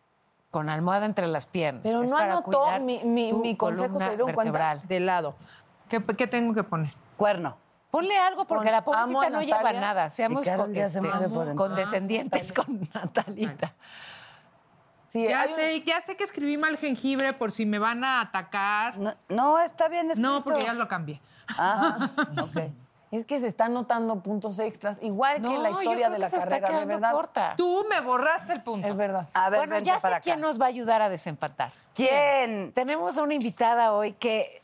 [0.50, 1.82] Con almohada entre las piernas.
[1.84, 4.52] Pero Es no para anotó mi- mi- mi consejo, ¿se dieron cuenta?
[4.52, 4.82] vertebral.
[4.88, 5.34] de lado.
[5.88, 6.92] ¿Qué, qué tengo que poner?
[7.16, 7.56] cuerno.
[7.96, 10.11] Ponle algo porque Pon, la a pobrecita no lleva nada.
[10.11, 12.52] Seamos Y Carol con- se condescendientes
[12.92, 13.72] Natalita.
[15.09, 18.20] Sí, Ya un- sé, ya sé que escribí mal jengibre por si me van a
[18.20, 18.98] atacar.
[18.98, 20.28] No, no, está bien escrito.
[20.30, 21.22] No, porque ya lo cambié.
[21.56, 22.11] Ah,
[22.42, 22.59] ok.
[23.12, 26.14] Es que se están notando puntos extras, igual que en la yo historia creo de
[26.16, 27.12] que la se está carrera, de verdad.
[27.12, 27.54] corta.
[27.56, 28.87] Tú me borraste el punto.
[28.88, 29.28] Es verdad.
[29.32, 30.20] A ver, bueno, ya sé acá.
[30.20, 31.72] quién nos va a ayudar a desempatar.
[31.94, 32.72] ¿Quién?
[32.72, 34.61] Tenemos una invitada hoy que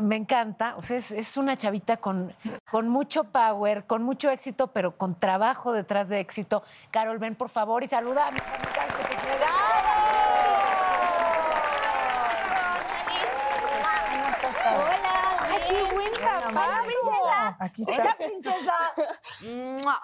[0.00, 0.74] me encanta.
[0.76, 2.34] O sea, es, es una chavita con,
[2.70, 6.62] con mucho power, con mucho éxito, pero con trabajo detrás de éxito.
[6.90, 9.42] Carol, ven por favor y saluda a mis amigas que te quiero.
[14.64, 16.82] Hola, ¡Ay, qué buen zapato!
[16.84, 17.56] princesa.
[17.58, 18.76] Aquí Hola, princesa.
[19.42, 19.98] Hola.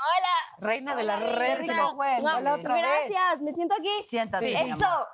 [0.58, 1.58] Reina de la red.
[1.66, 3.90] Gracias, me siento aquí.
[4.04, 4.52] Siéntate.
[4.52, 5.06] Eso.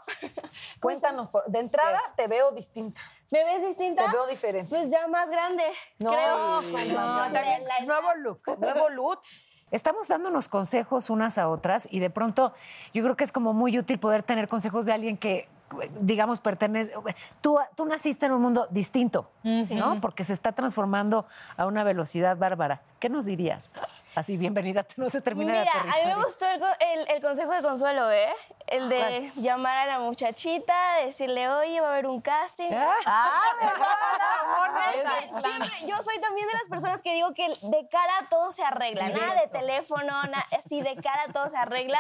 [0.81, 3.01] Cuéntanos, por- de entrada te veo distinta.
[3.33, 4.07] ¿Me ves distinta?
[4.07, 4.69] Te veo diferente.
[4.69, 5.63] Pues ya más grande.
[5.99, 6.61] No, creo.
[6.63, 9.21] sí, Pues no, no, también nuevo look, nuevo look.
[9.71, 12.53] Estamos dándonos consejos unas a otras y de pronto
[12.93, 15.49] yo creo que es como muy útil poder tener consejos de alguien que,
[16.01, 16.93] digamos, pertenece.
[17.41, 20.01] Tú, tú naciste en un mundo distinto, ¿no?
[20.01, 22.83] Porque se está transformando a una velocidad bárbara.
[23.01, 23.73] ¿Qué nos dirías?
[24.15, 26.17] Así, bienvenida, no se termina Mira, de a mí aterrizar.
[26.19, 28.33] me gustó el, el- el consejo de Consuelo, ¿eh?
[28.69, 30.75] El de llamar a la muchachita,
[31.05, 32.71] decirle, oye, va a haber un casting.
[32.73, 33.43] Ah,
[34.95, 38.51] Es que siempre- yo soy también de las personas que digo que de cara todo
[38.51, 39.09] se arregla.
[39.09, 41.99] Nada de teléfono, nada, así de cara todo se arregla.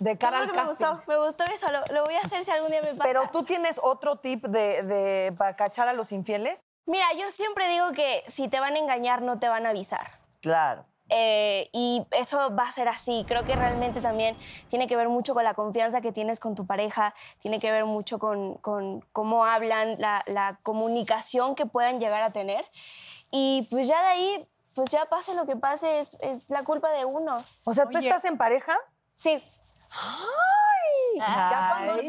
[0.00, 0.86] De cara al que me casting.
[0.86, 1.66] gustó, me gustó eso.
[1.70, 3.04] Lo, lo voy a hacer si algún día me pasa.
[3.04, 6.64] Pero tú tienes otro tip de, de- para cachar a los infieles.
[6.86, 10.18] Mira, yo siempre digo que si te van a engañar, no te van a avisar.
[10.40, 10.84] Claro.
[11.14, 13.24] Eh, y eso va a ser así.
[13.28, 14.34] Creo que realmente también
[14.68, 17.84] tiene que ver mucho con la confianza que tienes con tu pareja, tiene que ver
[17.84, 22.64] mucho con, con cómo hablan, la, la comunicación que puedan llegar a tener.
[23.30, 26.90] Y pues ya de ahí, pues ya pase lo que pase, es, es la culpa
[26.90, 27.42] de uno.
[27.64, 28.08] O sea, ¿tú Oye.
[28.08, 28.78] estás en pareja?
[29.14, 29.42] Sí,
[30.82, 31.18] ¡Ay!
[31.18, 32.00] Ya cuando un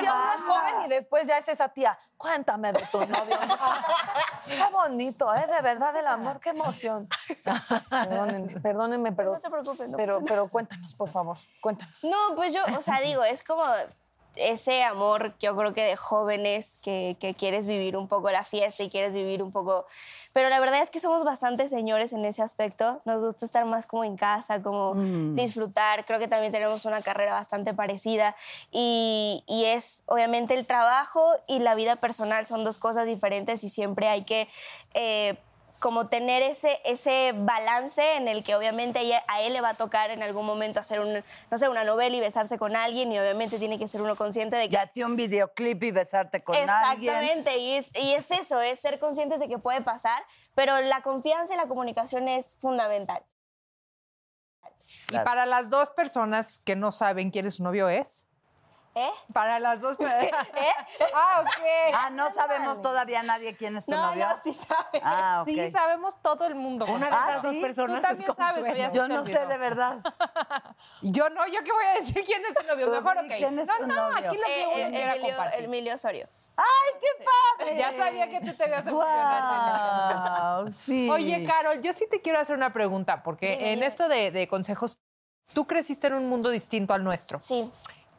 [0.00, 1.98] día uno es joven y después ya es esa tía.
[2.16, 3.38] Cuéntame de tu novio.
[4.46, 5.46] Qué bonito, ¿eh?
[5.46, 7.08] De verdad, el amor, qué emoción.
[7.88, 9.32] Perdónenme, perdónenme, pero.
[9.32, 12.02] No te preocupes, no Pero, pero cuéntanos, por favor, cuéntanos.
[12.02, 13.62] No, pues yo, o sea, digo, es como
[14.36, 18.82] ese amor, yo creo que de jóvenes que, que quieres vivir un poco la fiesta
[18.82, 19.86] y quieres vivir un poco...
[20.32, 23.00] Pero la verdad es que somos bastante señores en ese aspecto.
[23.04, 24.94] Nos gusta estar más como en casa, como
[25.34, 26.04] disfrutar.
[26.04, 28.36] Creo que también tenemos una carrera bastante parecida.
[28.70, 33.68] Y, y es, obviamente, el trabajo y la vida personal son dos cosas diferentes y
[33.68, 34.48] siempre hay que...
[34.94, 35.36] eh,
[35.80, 39.70] como tener ese, ese balance en el que obviamente a ella- a él le va
[39.70, 43.10] a tocar en algún momento hacer un, no sé, una novela y besarse con alguien
[43.10, 44.74] y obviamente tiene que ser uno consciente de que...
[44.74, 47.14] Y a ti un videoclip y besarte con alguien.
[47.14, 50.22] Exactamente, y es, y es eso, es ser conscientes de que puede pasar,
[50.54, 53.22] pero la confianza y la comunicación es fundamental.
[55.10, 58.26] Y para las dos personas que no saben quién es su novio es.
[58.94, 59.10] ¿Eh?
[59.32, 60.48] Para las dos personas.
[61.14, 61.64] Ah, ok.
[61.94, 64.28] Ah, no sabemos todavía nadie quién es tu No, novio.
[64.28, 65.00] no, sí sabe.
[65.04, 65.48] Ah, ok.
[65.48, 66.86] Sí, sabemos todo el mundo.
[66.86, 67.60] Una de Ah, esas dos ¿sí?
[67.60, 70.00] personas Tú es también sabes, Yo no sé de verdad.
[71.02, 72.90] Yo no, yo qué voy a decir quién es tu novio.
[72.90, 73.24] Mejor, ok.
[73.38, 74.16] ¿quién es no, tu no, novio?
[74.28, 75.64] aquí lo que Eh, uno eh, quiera Emilio, compartir.
[75.64, 76.28] Emilio Osorio.
[76.56, 77.24] ¡Ay, qué
[77.58, 77.76] padre!
[77.78, 80.64] Ya sabía que tú te habías emocionado.
[80.64, 81.08] Wow, sí.
[81.10, 84.98] Oye, Carol, yo sí te quiero hacer una pregunta, porque en esto de, de consejos,
[85.54, 87.40] tú creciste en un mundo distinto al nuestro.
[87.40, 87.70] Sí.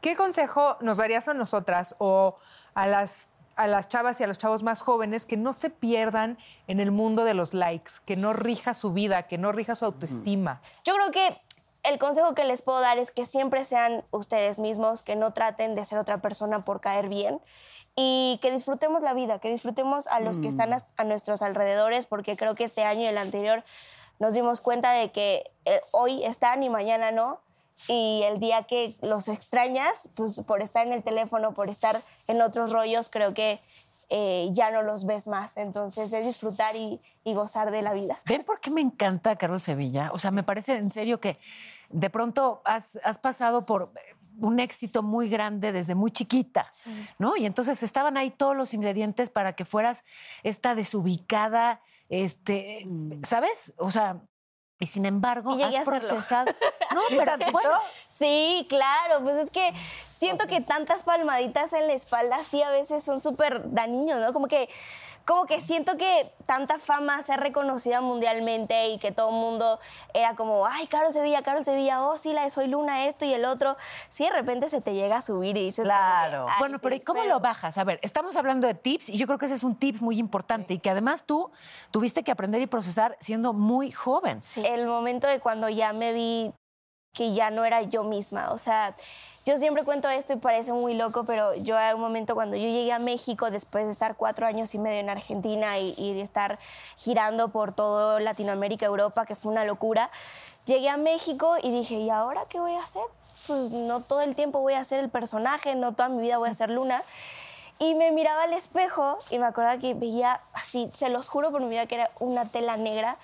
[0.02, 2.36] ¿Qué consejo nos darías a nosotras o
[2.74, 6.38] a las, a las chavas y a los chavos más jóvenes que no se pierdan
[6.68, 9.86] en el mundo de los likes, que no rija su vida, que no rija su
[9.86, 10.62] autoestima?
[10.84, 11.42] Yo creo que
[11.84, 15.76] el consejo que les puedo dar es que siempre sean ustedes mismos, que no traten
[15.76, 17.40] de ser otra persona por caer bien
[17.96, 22.06] y que disfrutemos la vida, que disfrutemos a los que están a, a nuestros alrededores,
[22.06, 23.64] porque creo que este año y el anterior
[24.22, 27.40] nos dimos cuenta de que eh, hoy están y mañana no.
[27.88, 32.42] Y el día que los extrañas, pues por estar en el teléfono, por estar en
[32.42, 33.60] otros rollos, creo que
[34.10, 35.58] eh, ya no los ves más.
[35.58, 38.20] Entonces es disfrutar y, y gozar de la vida.
[38.26, 40.12] ¿Ven por qué me encanta Carol Sevilla?
[40.14, 41.40] O sea, me parece en serio que
[41.90, 43.92] de pronto has, has pasado por
[44.40, 46.70] un éxito muy grande desde muy chiquita,
[47.20, 47.38] ¿no?
[47.38, 50.04] Y entonces estaban ahí todos los ingredientes para que fueras
[50.44, 52.88] esta desubicada, este,
[53.24, 53.74] ¿sabes?
[53.78, 54.22] O sea,
[54.82, 56.52] y sin embargo, Y has procesado.
[56.94, 57.70] No, pero bueno,
[58.10, 59.72] Sí, claro, pues es que
[60.22, 64.34] siento que tantas palmaditas en la espalda sí a veces son súper dañinos, ¿no?
[64.34, 64.70] Como que,
[65.26, 69.80] como que siento que tanta fama, ser reconocida mundialmente y que todo el mundo
[70.14, 73.34] era como, ay, Carol Sevilla, Carol Sevilla, oh, sí, la de Soy Luna, esto y
[73.34, 73.78] el otro.
[74.10, 76.46] Sí, de repente se te llega a subir y dices, que, Claro.
[76.48, 77.78] "Ay, Bueno, pero sí, ¿y cómo lo bajas?
[77.80, 80.20] A ver, estamos hablando de tips y yo creo que ese es un tip muy
[80.20, 81.50] importante y que además tú
[81.90, 84.42] tuviste que aprender y procesar siendo muy joven.
[84.64, 86.54] el momento de cuando ya me vi
[87.14, 88.52] que ya no era yo misma.
[88.52, 88.96] O sea,
[89.46, 92.68] yo siempre cuento esto y parece muy loco, pero yo a un momento cuando yo
[92.68, 96.60] llegué a México, después de estar cuatro años y medio en Argentina y, y estar
[96.98, 100.10] girando por todo Latinoamérica, Europa, que fue una locura,
[100.66, 103.04] llegué a México y dije, ¿y ahora qué voy a hacer?
[103.48, 106.50] Pues no todo el tiempo voy a ser el personaje, no toda mi vida voy
[106.50, 107.02] a ser Luna.
[107.80, 111.62] Y me miraba al espejo y me acordaba que veía así, se los juro por
[111.62, 113.18] mi vida que era una tela negra.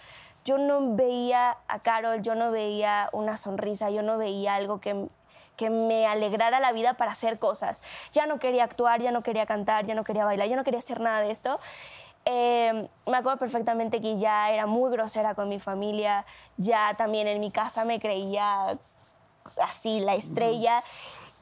[0.48, 5.10] Yo no veía a Carol, yo no veía una sonrisa, yo no veía algo que,
[5.58, 7.82] que me alegrara la vida para hacer cosas.
[8.14, 10.80] Ya no quería actuar, ya no quería cantar, ya no quería bailar, ya no quería
[10.80, 11.60] hacer nada de esto.
[12.24, 17.42] Eh, me acuerdo perfectamente que ya era muy grosera con mi familia, ya también en
[17.42, 18.78] mi casa me creía
[19.62, 20.82] así la estrella.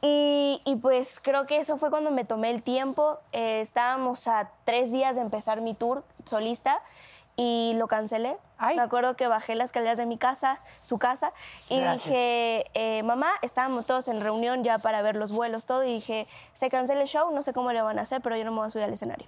[0.01, 3.19] Y, y pues creo que eso fue cuando me tomé el tiempo.
[3.33, 6.81] Eh, estábamos a tres días de empezar mi tour solista
[7.35, 8.37] y lo cancelé.
[8.59, 11.33] Me acuerdo que bajé las escaleras de mi casa, su casa,
[11.69, 12.05] y Gracias.
[12.05, 16.27] dije, eh, mamá, estábamos todos en reunión ya para ver los vuelos, todo, y dije,
[16.53, 18.57] se cancela el show, no sé cómo le van a hacer, pero yo no me
[18.59, 19.27] voy a subir al escenario.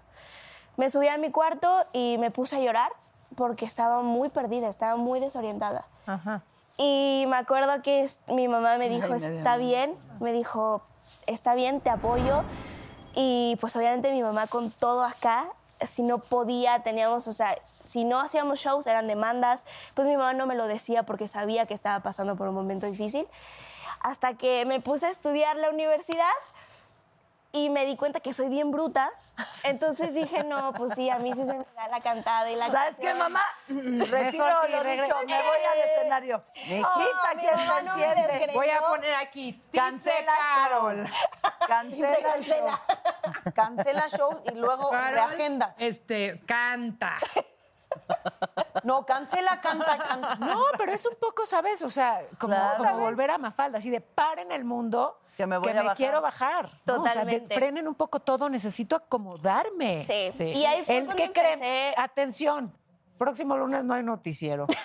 [0.77, 2.91] Me subí a mi cuarto y me puse a llorar
[3.35, 5.85] porque estaba muy perdida, estaba muy desorientada.
[6.05, 6.43] Ajá.
[6.77, 10.81] Y me acuerdo que es- mi mamá me dijo, dio está bien, me dijo,
[11.25, 12.43] está bien, te apoyo.
[13.15, 15.47] Y pues obviamente mi mamá con todo acá,
[15.85, 20.33] si no podía, teníamos, o sea, si no hacíamos shows, eran demandas, pues mi mamá
[20.33, 23.27] no me lo decía porque sabía que estaba pasando por un momento difícil.
[23.99, 26.25] Hasta que me puse a estudiar la universidad
[27.65, 29.09] y me di cuenta que soy bien bruta.
[29.65, 32.71] Entonces dije, no, pues sí, a mí sí se me da la cantada y la
[32.71, 33.41] ¿Sabes qué, mamá?
[33.67, 34.09] Retiro
[34.65, 36.43] sí, lo dicho, me voy al escenario.
[36.55, 36.99] Mijita, Oh,
[37.35, 38.51] mi ¿quién te no entiende?
[38.55, 39.61] Voy a poner aquí.
[39.71, 41.07] Cancela Carol.
[41.67, 42.57] Cancela el show.
[42.65, 42.81] Cancela.
[43.53, 45.75] Cancela show y luego reagenda.
[45.77, 47.17] Este, canta.
[48.83, 50.35] No, cancela, canta, canta.
[50.35, 51.81] No, pero es un poco, ¿sabes?
[51.83, 52.77] O sea, como, Claro.
[52.77, 55.19] como volver a Mafalda, así de paren el mundo.
[55.37, 55.95] Que me voy a bajar.
[55.97, 56.65] quiero bajar.
[56.87, 56.93] ¿no?
[56.95, 57.53] O sea, Totalmente.
[57.55, 60.03] frenen un poco todo, necesito acomodarme.
[60.03, 60.43] Sí.
[60.43, 61.53] Y ahí fue ¿El cuando qué creen?
[61.61, 62.73] empecé- Atención,
[63.17, 64.67] próximo lunes no hay noticiero.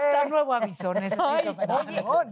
[0.00, 1.22] Está nuevo aviso, necesito.
[1.28, 1.54] Oye,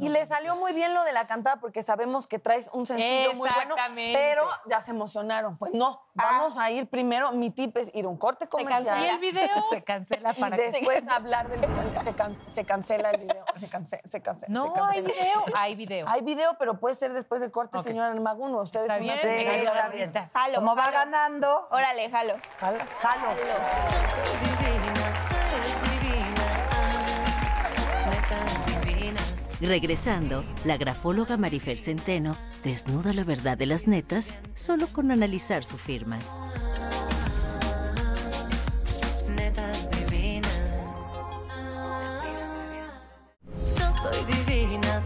[0.00, 3.34] y le salió muy bien lo de la cantada porque sabemos que traes un sencillo
[3.34, 4.18] muy bueno, Exactamente.
[4.18, 5.58] pero ya se emocionaron.
[5.58, 8.84] Pues no, vamos a ir primero, mi tip es ir a un corte comercial.
[8.87, 9.06] cancela.
[9.06, 9.48] ¿Y el video?
[9.70, 11.61] Se cancela Y para que después hablar del
[12.04, 14.88] se, can- se cancela el video, se, cance- se, cance- se No, cancela.
[14.90, 15.44] hay video.
[15.54, 16.08] Hay video.
[16.08, 18.62] Hay video, pero puede ser después del corte, señora Maguno.
[18.62, 19.16] Ustedes Está bien.
[19.20, 19.74] Sí, expertos.
[19.76, 20.30] está bien.
[20.32, 20.96] Jalo, Como va jalo.
[20.96, 22.34] ganando, Órale, jalo.
[22.58, 22.78] jalo.
[23.00, 25.27] Soy divina,
[29.60, 35.76] Regresando, la grafóloga Marifer Centeno desnuda la verdad de las netas solo con analizar su
[35.76, 36.20] firma.
[39.34, 40.52] Netas divinas.
[43.76, 45.02] Yo soy divina.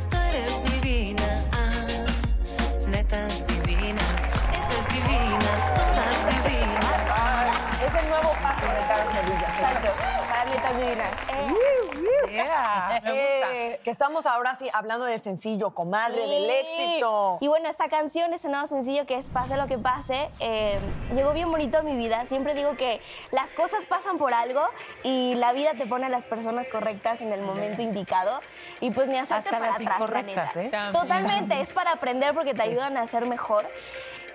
[12.35, 16.51] Eh, que estamos ahora sí hablando del sencillo, comadre, del Sí.
[16.51, 17.39] éxito.
[17.41, 20.79] Y bueno, esta canción, este nuevo sencillo que es Pase lo que pase, eh,
[21.15, 22.27] llegó bien bonito a mi vida.
[22.27, 24.63] Siempre digo que las cosas pasan por algo
[25.03, 28.41] y la vida te pone a las personas correctas en el momento indicado.
[28.81, 30.89] Y pues ni hacerte Hasta para las atrás, la incorrectas, neta.
[30.89, 30.93] ¿eh?
[30.93, 33.67] Totalmente, es para aprender porque te ayudan a ser mejor.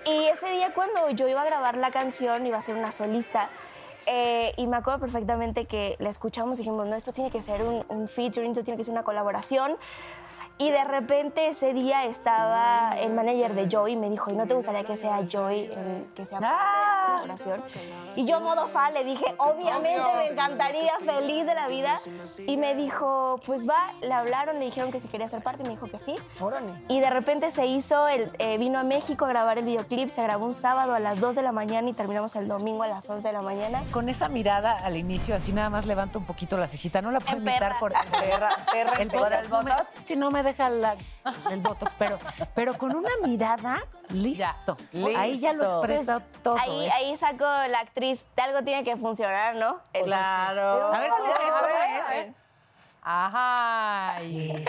[0.05, 3.49] Y ese día cuando yo iba a grabar la canción, iba a ser una solista,
[4.07, 7.61] eh, y me acuerdo perfectamente que la escuchamos y dijimos, no, esto tiene que ser
[7.61, 9.77] un, un featuring, esto tiene que ser una colaboración.
[10.59, 14.47] Y de repente ese día estaba el manager de Joy y me dijo, ¿y no
[14.47, 17.63] te gustaría que sea Joy el que sea parte de la colaboración?
[18.15, 21.99] Y yo, modo fan, le dije, obviamente me encantaría, feliz de la vida.
[22.47, 25.65] Y me dijo, pues va, le hablaron, le dijeron que si quería ser parte y
[25.65, 26.15] me dijo que sí.
[26.87, 30.23] Y de repente se hizo, el, eh, vino a México a grabar el videoclip, se
[30.23, 33.07] grabó un sábado a las 2 de la mañana y terminamos el domingo a las
[33.07, 33.83] 11 de la mañana.
[33.91, 37.03] Con esa mirada al inicio, así nada más levanto un poquito la cejita.
[37.03, 39.85] No la puedo imitar por perra, perra, el ¿Por el botox?
[40.01, 40.95] sí, no me deja la-
[41.51, 42.17] el botox, pero,
[42.55, 44.75] pero con una mirada, listo.
[45.17, 45.77] Ahí ya lo Listo.
[45.79, 46.57] expresa todo.
[46.57, 46.91] Ahí, ¿eh?
[46.95, 49.79] ahí sacó la actriz, de algo tiene que funcionar, ¿no?
[49.93, 50.93] El- Claro.
[50.93, 51.23] A ver, ¿cómo.
[53.09, 54.21] Ajá.
[54.23, 54.65] y-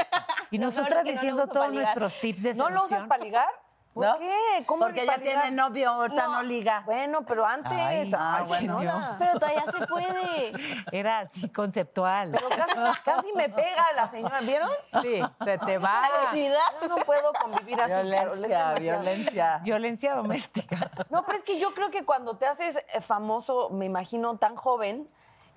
[0.59, 3.49] nosotras no diciendo todos nuestros tips de ¿No lo usas para ligar?
[3.99, 4.19] ¿Por ¿No?
[4.21, 4.65] qué?
[4.65, 6.83] ¿Cómo Porque ya tiene novio, ahorita no, liga.
[6.87, 7.73] Bueno, pero antes.
[7.73, 9.17] Ay, ah, Ay, bueno.
[9.19, 10.53] Pero todavía se puede.
[10.93, 12.31] Era así conceptual.
[12.31, 14.71] Pero casi, casi me pega la señora, ¿vieron?
[15.03, 16.05] Sí, se te va.
[16.05, 16.61] Agresividad.
[16.81, 19.61] Yo no puedo convivir así, Violencia, violencia.
[19.65, 20.93] Violencia doméstica.
[21.11, 24.55] No, pero es que yo creo que cuando te haces eh, famoso, me imagino, tan
[24.55, 25.09] joven,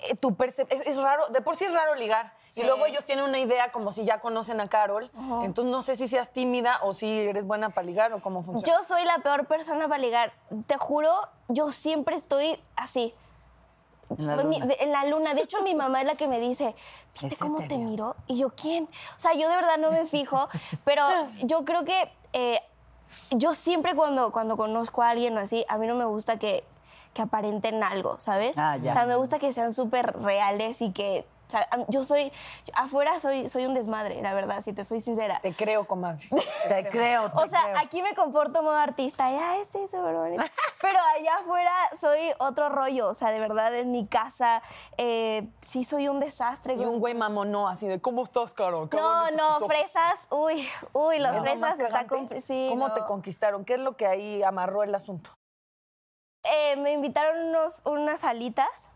[0.03, 2.33] eh, tu percep- es, es raro, de por sí es raro ligar.
[2.55, 5.09] Y luego ellos tienen una idea como si ya conocen a Carol.
[5.43, 8.77] Entonces no sé si seas tímida o si eres buena para ligar o cómo funciona.
[8.77, 10.33] Yo soy la peor persona para ligar.
[10.67, 11.13] Te juro,
[11.47, 13.13] yo siempre estoy así.
[14.17, 14.65] En la Mi- luna.
[14.65, 15.33] de- en la luna.
[15.33, 16.75] De hecho, mi mamá es la que me dice,
[17.13, 18.17] ¿viste Ese cómo te miró?
[18.27, 18.89] Y yo, ¿quién?
[19.15, 20.49] O sea, yo de verdad no me fijo,
[20.83, 21.03] pero
[21.43, 22.59] yo creo que eh,
[23.29, 26.65] yo siempre cuando, cuando conozco a alguien así, a mí no me gusta que,
[27.13, 28.57] que aparenten algo, ¿sabes?
[28.57, 28.91] Ah, ya.
[28.91, 31.25] O sea, me gusta que sean súper reales y que...
[31.47, 32.31] o sea, yo soy,
[32.73, 35.39] afuera soy, soy un desmadre, la verdad, si te soy sincera.
[35.41, 36.25] Te creo, comadre.
[36.69, 37.77] Te creo, te O sea, creo.
[37.79, 40.41] aquí me comporto modo artista, ya es eso, bonito.
[40.81, 44.63] Pero allá afuera soy otro rollo, o sea, de verdad, en mi casa
[44.97, 46.75] eh, sí soy un desastre.
[46.75, 48.89] Y un güey mamonó así de, ¿cómo estás, Carol?
[48.89, 49.67] Qué No, no, tus ojos".
[49.67, 52.15] fresas, uy, uy, los ¿Es lo más fresas está cagante?
[52.37, 52.93] compli- sí, ¿Cómo no.
[52.93, 53.65] te conquistaron?
[53.65, 55.31] ¿Qué es lo que ahí amarró el asunto?
[56.43, 58.87] Eh, me invitaron unos, unas alitas.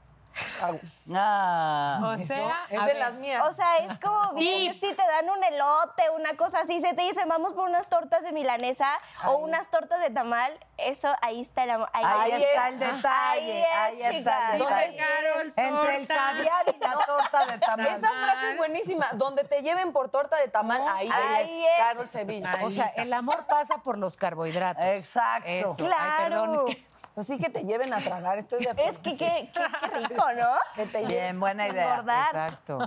[1.13, 2.01] Ah.
[2.03, 3.41] O sea, Es a de ver, las mías.
[3.47, 7.03] O sea, es como bien, si te dan un elote, una cosa así, se te
[7.03, 8.89] dicen, vamos por unas tortas de milanesa
[9.27, 11.89] o unas tortas de tamal, eso, ahí está el amor.
[11.93, 12.73] Ahí, Ahí está es.
[12.73, 13.65] el detalle.
[13.65, 14.77] Ahí Ahí, es, está el chicas.
[14.79, 14.97] detalle.
[14.97, 17.87] Carol, Entre el caviar y la torta de tamal.
[17.87, 19.07] Esa frase es buenísima.
[19.13, 21.71] Donde te lleven por torta de tamal, ahí, Ahí es.
[21.71, 21.77] es.
[21.77, 22.57] Carol Sevilla.
[22.63, 24.83] O sea, el amor pasa por los carbohidratos.
[24.83, 25.47] Exacto.
[25.47, 25.75] Eso.
[25.79, 26.23] Ay, Claro.
[26.23, 28.91] perdón, es que Pues sí que te lleven a tragar, estoy de acuerdo.
[28.91, 30.47] Es que qué, qué- qué rico, ¿no?
[30.75, 31.07] Que te lleven.
[31.07, 31.91] Bien, buena idea.
[31.93, 32.25] Engordar.
[32.35, 32.79] Exacto.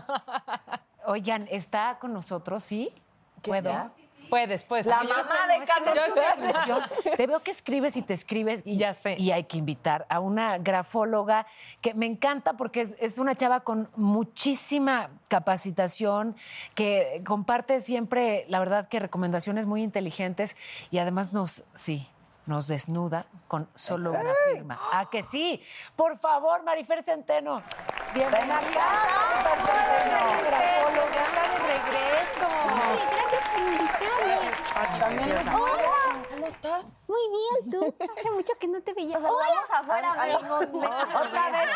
[1.07, 2.93] Oigan, está con nosotros, ¿sí?
[3.43, 3.71] ¿Puedo?
[3.71, 3.91] ya?
[4.29, 4.85] Puedes, puedes.
[4.85, 8.61] La mamá estoy- de Carlos Te veo que escribes y te escribes.
[8.67, 9.17] Y, Ya sé.
[9.19, 11.47] Y hay que invitar a una grafóloga
[11.81, 16.37] que me encanta porque es, es una chava con muchísima capacitación,
[16.75, 20.59] que comparte siempre, la verdad, que recomendaciones muy inteligentes
[20.91, 22.07] y además nos, sí,
[22.49, 24.81] nos desnuda con solo una firma.
[24.93, 25.63] ¿A que sí?
[25.95, 27.63] Por favor, Marifer Centeno.
[28.15, 28.61] Bienvenida.
[33.11, 34.99] Gracias por invitarme.
[34.99, 36.23] También Hola.
[36.31, 36.85] ¿Cómo estás?
[37.07, 37.95] Muy bien, tú.
[38.19, 39.15] Hace mucho que no te veía.
[39.15, 40.57] Nos saludamos afuera, Ay, amigo.
[40.57, 41.69] Otra vez.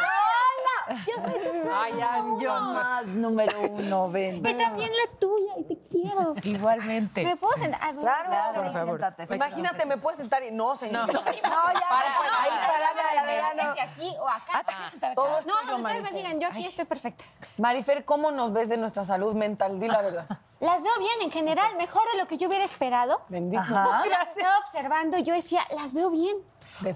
[0.89, 1.93] Yo soy Ay,
[2.41, 4.43] yo más número uno, ven.
[4.43, 6.35] Yo también la tuya y te quiero.
[6.43, 7.24] Igualmente.
[7.24, 7.80] ¿Me puedo sentar?
[7.83, 8.99] Ah, Claro, Claro, por favor.
[8.99, 11.07] siéntate, Imagínate, me puedes sentar y no, señor.
[11.12, 11.43] No, ya.
[11.43, 11.57] Para, no,
[12.41, 13.74] ahí, no, para, no, verdad no.
[13.74, 14.64] que si aquí o acá.
[15.14, 16.14] Todo es No, no, ustedes me Marifer.
[16.14, 17.24] digan, yo aquí estoy perfecta.
[17.59, 19.78] Marifer, ¿cómo nos ves de nuestra salud mental?
[19.80, 20.26] Di la verdad.
[20.61, 23.22] Las veo bien en general, mejor de lo que yo hubiera esperado.
[23.28, 23.61] Bendito.
[23.62, 24.03] Ajá.
[24.09, 26.37] Las estaba observando y yo decía, las veo bien.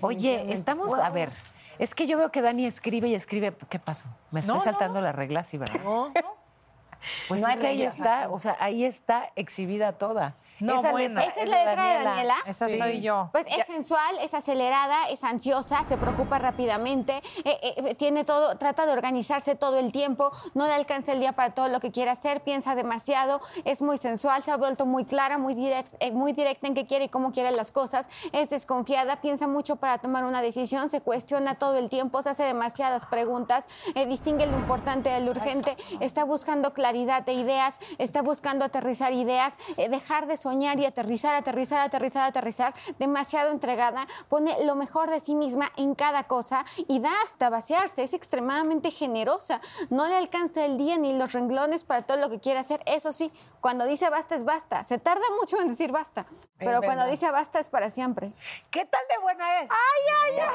[0.02, 1.30] Oye, estamos, a ver,
[1.78, 3.54] es que yo veo que Dani escribe y escribe.
[3.68, 4.08] ¿Qué pasó?
[4.30, 5.42] ¿Me estoy No, no, saltando la regla?
[5.42, 5.80] Sí, ¿verdad?
[5.82, 6.12] No,
[7.28, 10.34] Pues No es hay que ahí reglas, está, o sea, ahí está exhibida toda.
[10.58, 11.20] No, Esa bueno.
[11.20, 12.34] letra Esa es la letra de Daniela.
[12.46, 13.28] Esa soy yo.
[13.32, 18.86] Pues es sensual, es acelerada, es ansiosa, se preocupa rápidamente, eh, eh, tiene todo, trata
[18.86, 22.10] de organizarse todo el tiempo, no le alcanza el día para todo lo que quiere
[22.10, 26.32] hacer, piensa demasiado, es muy sensual, se ha vuelto muy clara, muy, direct- eh, muy
[26.32, 30.24] directa en qué quiere y cómo quiere las cosas, es desconfiada, piensa mucho para tomar
[30.24, 33.66] una decisión, se cuestiona todo el tiempo, se hace demasiadas preguntas,
[34.08, 39.56] distingue lo importante de lo urgente, está buscando claridad de ideas, está buscando aterrizar ideas,
[39.76, 45.34] dejar de soñar y aterrizar, aterrizar, aterrizar, aterrizar, demasiado entregada, pone lo mejor de sí
[45.34, 50.78] misma en cada cosa y da hasta vaciarse, es extremadamente generosa, no le alcanza el
[50.78, 54.36] día ni los renglones para todo lo que quiere hacer, eso sí, cuando dice basta
[54.36, 56.26] es basta, se tarda mucho en decir basta,
[56.58, 58.32] pero cuando dice basta es para siempre.
[58.70, 59.70] ¿Qué tal de buena es?
[59.70, 60.48] ¡Ay, ay, ay!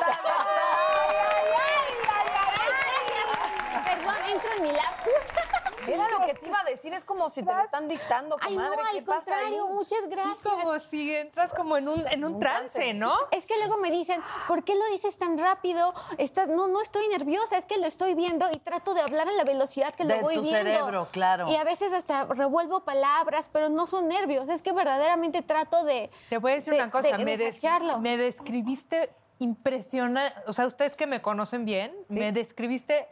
[3.83, 5.40] Perdón, entro en mi lapsus.
[5.87, 8.55] Era lo que te iba a decir, es como si te lo están dictando, Ay,
[8.55, 8.77] comadre.
[8.77, 10.37] no, ¿Qué al contrario, muchas gracias.
[10.41, 13.13] Sí, como si entras como en un, en un trance, ¿no?
[13.31, 15.93] Es que luego me dicen, ¿por qué lo dices tan rápido?
[16.17, 19.31] Estás, no, no estoy nerviosa, es que lo estoy viendo y trato de hablar a
[19.31, 20.57] la velocidad que De lo voy tu viendo.
[20.71, 21.49] cerebro, claro.
[21.49, 26.09] Y a veces hasta revuelvo palabras, pero no son nervios, es que verdaderamente trato de.
[26.29, 27.99] Te voy a decir de- una cosa, de- me, de des- hackearlo.
[27.99, 29.09] me describiste
[29.39, 33.07] impresionante, o sea, ustedes que me conocen bien, me describiste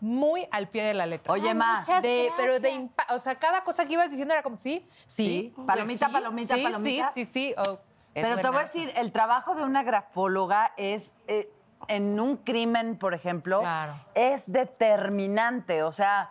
[0.00, 1.32] muy al pie de la letra.
[1.32, 1.78] Oye, Ma.
[1.78, 4.88] muchas De- pero de impa- o sea, cada cosa que ibas diciendo era como sí,
[5.06, 7.10] sí, Sí, palomita, sí, palomita, sí, palomita.
[7.12, 7.54] Sí, sí, sí.
[7.58, 7.78] oh,
[8.14, 11.52] Pero te voy a decir, el trabajo de una grafóloga es, eh,
[11.88, 13.94] en un crimen, por ejemplo, Claro.
[14.14, 15.82] es determinante.
[15.82, 16.30] O sea,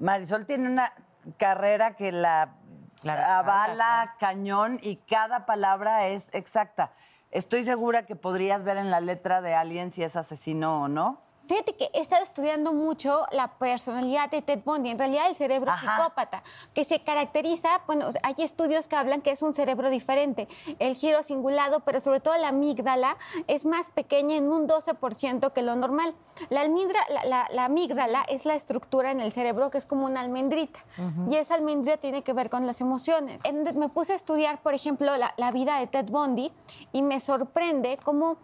[0.00, 0.92] Marisol tiene una
[1.38, 2.54] carrera que la
[3.02, 6.90] La respalda, avala cañón y cada palabra es exacta.
[7.30, 11.20] Estoy segura que podrías ver en la letra de alguien si es asesino o no.
[11.48, 15.70] Fíjate que he estado estudiando mucho la personalidad de Ted Bundy, en realidad el cerebro
[15.70, 15.96] Ajá.
[15.96, 16.42] psicópata,
[16.74, 20.48] que se caracteriza, bueno, hay estudios que hablan que es un cerebro diferente.
[20.78, 23.16] El giro cingulado, pero sobre todo la amígdala,
[23.48, 26.14] es más pequeña en un 12% que lo normal.
[26.50, 26.64] La,
[27.24, 30.80] la- la amígdala es la estructura en el cerebro que es como una almendrita,
[31.28, 33.42] y esa almendrita tiene que ver con las emociones.
[33.44, 36.52] En- me puse a estudiar, por ejemplo, la, la vida de Ted Bundy
[36.92, 38.36] y me sorprende cómo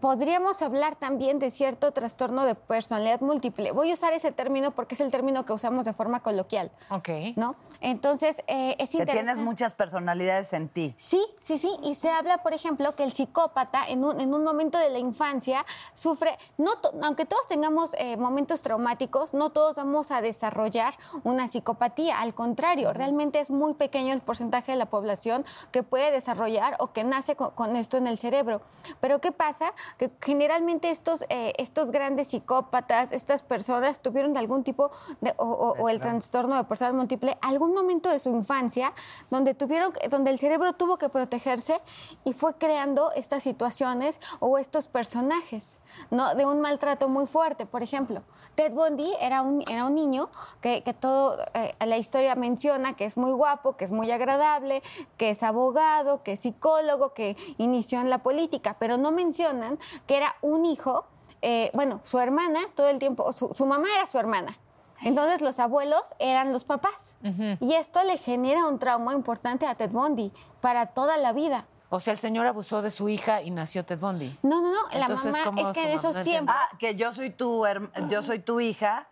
[0.00, 3.72] podríamos hablar también de cierto trastorno de personalidad múltiple.
[3.72, 7.08] Voy a usar ese término porque es el término que usamos de forma coloquial, Ok.
[7.36, 7.56] ¿no?
[7.80, 9.12] Entonces, eh, es Que interesante.
[9.12, 10.94] tienes muchas personalidades en ti.
[10.98, 11.70] Sí, sí, sí.
[11.82, 14.98] Y se habla, por ejemplo, que el psicópata en un, en un momento de la
[14.98, 20.94] infancia sufre, no to- aunque todos tengamos eh, momentos traumáticos, no todos vamos a desarrollar
[21.24, 22.20] una psicopatía.
[22.20, 26.92] Al contrario, realmente es muy pequeño el porcentaje de la población que puede desarrollar o
[26.92, 28.62] que nace con, con esto en el cerebro.
[29.00, 29.72] Pero ¿qué pasa?
[29.98, 35.82] Que generalmente estos, eh, estos grandes psicópatas, estas personas tuvieron algún tipo de, o, o-
[35.82, 38.92] o el trastorno de personalidad múltiple, algún momento de su infancia
[39.30, 41.80] donde tuvieron, donde el cerebro tuvo que protegerse
[42.24, 45.80] y fue creando estas situaciones o estos personajes,
[46.10, 46.34] ¿no?
[46.34, 47.66] De un maltrato muy fuerte.
[47.66, 48.22] Por ejemplo,
[48.54, 50.30] Ted Bundy era un, era un niño
[50.60, 54.82] que, que todo, eh, la historia menciona que es muy guapo, que es muy agradable,
[55.16, 60.16] que es abogado, que es psicólogo, que inició en la política, pero no mencionan que
[60.16, 61.06] era un hijo,
[61.42, 64.56] eh, bueno, su hermana todo el tiempo, su, su mamá era su hermana.
[65.02, 67.16] Entonces los abuelos eran los papás.
[67.60, 71.64] Y esto le genera un trauma importante a Ted Bundy para toda la vida.
[71.88, 74.38] O sea, el señor abusó de su hija y nació Ted Bundy.
[74.42, 76.54] No, no, no, la mamá ¿cómo es que en esos tiempos...
[76.56, 77.64] Ah, que yo soy tu
[78.08, 79.08] yo soy tu hija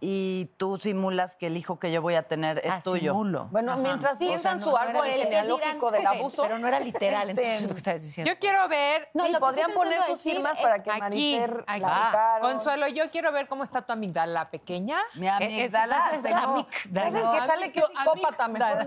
[0.00, 3.12] y tú simulas que el hijo que yo voy a tener es Ah, tuyo.
[3.12, 3.48] simulo.
[3.50, 3.80] Bueno, Ajá.
[3.80, 6.42] mientras Sí, piensan o sea, su no- no árbol era genealógico del abuso.
[6.42, 8.32] Pero no era literal, Este, entonces es lo que estás diciendo.
[8.32, 11.00] Yo quiero ver No, sí, lo que podrían poner sus firmas es para que aquí,
[11.00, 11.80] Marifer aquí.
[11.80, 12.38] la.
[12.40, 14.98] Consuelo, yo quiero ver cómo está tu amígdala pequeña.
[15.14, 16.10] Mi Eh, amígdala.
[16.12, 17.08] es- es tengo- amígdala.
[17.08, 18.86] Es el que sale que es psicópata, mejor.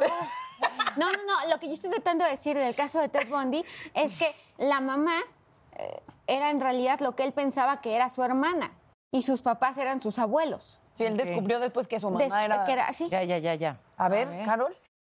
[0.95, 1.49] No, no, no.
[1.49, 4.79] Lo que yo estoy tratando de decir del caso de Ted Bundy es que la
[4.79, 5.15] mamá
[5.77, 8.71] eh, era en realidad lo que él pensaba que era su hermana
[9.11, 10.79] y sus papás eran sus abuelos.
[11.01, 12.65] Sí, él descubrió después que su mamá Des- era...
[12.65, 13.09] que era así.
[13.09, 13.77] Ya, ya, ya, ya.
[13.97, 14.75] A ver, Carol.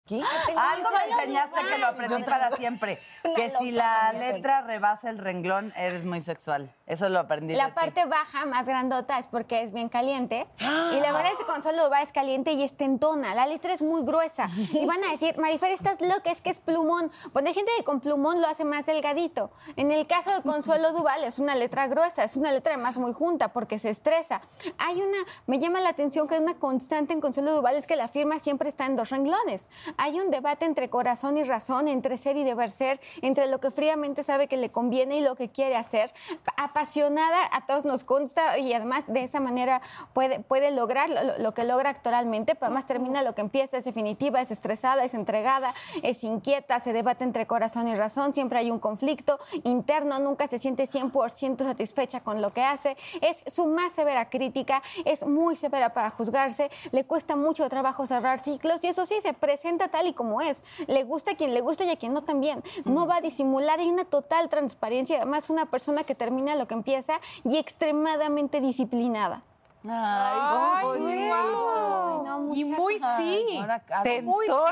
[0.09, 0.21] ¿Qué?
[0.55, 3.01] Algo me enseñaste que lo aprendí para siempre.
[3.35, 6.71] Que si la letra rebasa el renglón, eres muy sexual.
[6.85, 7.71] Eso lo aprendí de La ti.
[7.73, 10.45] parte baja, más grandota, es porque es bien caliente.
[10.95, 13.33] Y la verdad es que Consuelo Duval es caliente y es tentona.
[13.33, 14.47] La letra es muy gruesa.
[14.71, 17.11] Y van a decir, Marifer, estás loca, es que es plumón.
[17.33, 19.49] Pues hay gente que con plumón lo hace más delgadito.
[19.75, 23.11] En el caso de Consuelo Duval es una letra gruesa, es una letra además muy
[23.13, 24.41] junta porque se estresa.
[24.77, 28.07] Hay una, me llama la atención que una constante en Consuelo Duval es que la
[28.07, 29.67] firma siempre está en dos renglones.
[29.97, 33.71] Hay un debate entre corazón y razón, entre ser y deber ser, entre lo que
[33.71, 36.13] fríamente sabe que le conviene y lo que quiere hacer.
[36.57, 39.81] Apasionada, a todos nos consta y además de esa manera
[40.13, 44.41] puede, puede lograr lo, que logra actualmente, pero además termina lo que empieza, es definitiva,
[44.41, 45.73] es estresada, es entregada,
[46.03, 50.59] es inquieta, se debate entre corazón y razón, siempre hay un conflicto interno, nunca se
[50.59, 55.93] siente 100% satisfecha con lo que hace, es su más severa crítica, es muy severa
[55.93, 60.13] para juzgarse, le cuesta mucho trabajo cerrar ciclos y eso sí, se presenta tal y
[60.13, 63.17] como es, le gusta a quien le gusta y a quien no también, no va
[63.17, 67.57] a disimular, hay una total transparencia, además una persona que termina lo que empieza y
[67.57, 69.43] extremadamente disciplinada.
[69.89, 70.89] Ay,
[71.29, 71.69] guau.
[71.75, 73.57] Ay, no, y muy sí.
[73.59, 73.83] Ahora.
[74.23, 74.65] Muy Yo,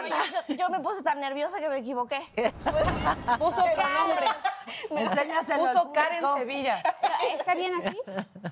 [0.55, 2.20] yo me puse tan nerviosa que me equivoqué.
[3.39, 4.28] Puso nombre.
[4.89, 6.24] Enséñaselo al Puso Karen.
[6.38, 6.84] Sevilla.
[7.38, 7.97] ¿Está bien así?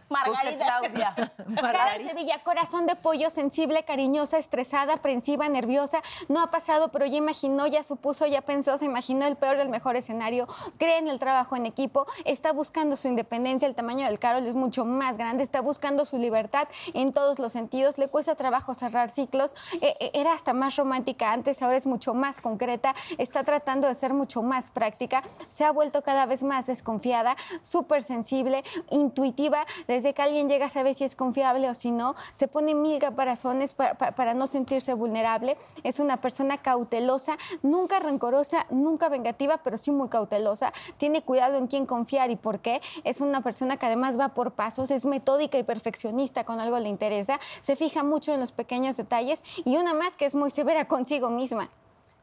[0.09, 0.66] Margarita.
[0.66, 1.16] Claudia.
[1.55, 6.01] Karen Sevilla, corazón de pollo, sensible, cariñosa, estresada, aprensiva, nerviosa.
[6.30, 9.62] No ha pasado, pero ya imaginó, ya supuso, ya pensó, se imaginó el peor y
[9.62, 10.47] el mejor escenario.
[10.78, 13.68] Cree en el trabajo en equipo, está buscando su independencia.
[13.68, 16.51] El tamaño del Carol es mucho más grande, está buscando su libertad
[16.93, 17.97] en todos los sentidos.
[17.97, 19.56] Le cuesta trabajo cerrar ciclos.
[19.82, 22.93] Eh, eh, era hasta más romántica antes, ahora es mucho más concreta.
[23.18, 25.24] Está tratando de ser mucho más práctica.
[25.47, 29.66] Se ha vuelto cada vez más desconfiada, súper sensible, intuitiva.
[29.88, 32.16] Desde que alguien llega sabe si es confiable o si no.
[32.34, 35.58] Se pone mil caparazones pa- pa- para no sentirse vulnerable.
[35.84, 40.74] Es una persona cautelosa, nunca rencorosa, nunca vengativa, pero sí muy cautelosa.
[40.97, 42.82] Tiene cuidado en quién confiar y por qué.
[43.04, 46.89] Es una persona que además va por pasos, es metódica y perfeccionista cuando algo le
[46.89, 47.39] interesa.
[47.62, 51.30] Se fija mucho en los pequeños detalles y una más que es muy severa consigo
[51.30, 51.70] misma.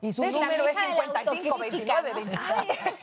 [0.00, 2.30] Y su Es la número es hija de la 55, autocrítica, 29, ¿no?
[2.56, 2.94] 26.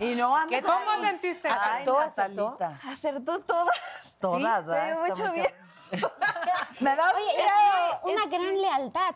[0.00, 0.60] Y no anda.
[0.62, 1.48] ¿Cómo sentiste?
[1.48, 2.50] Ay, ¿Aceptó, aceptó?
[2.58, 2.90] Natalita.
[2.90, 4.16] Acertó todas.
[4.20, 5.32] Todas, Sí, ¿verdad?
[5.34, 5.54] me.
[6.80, 9.14] Me da Oye, es una gran lealtad.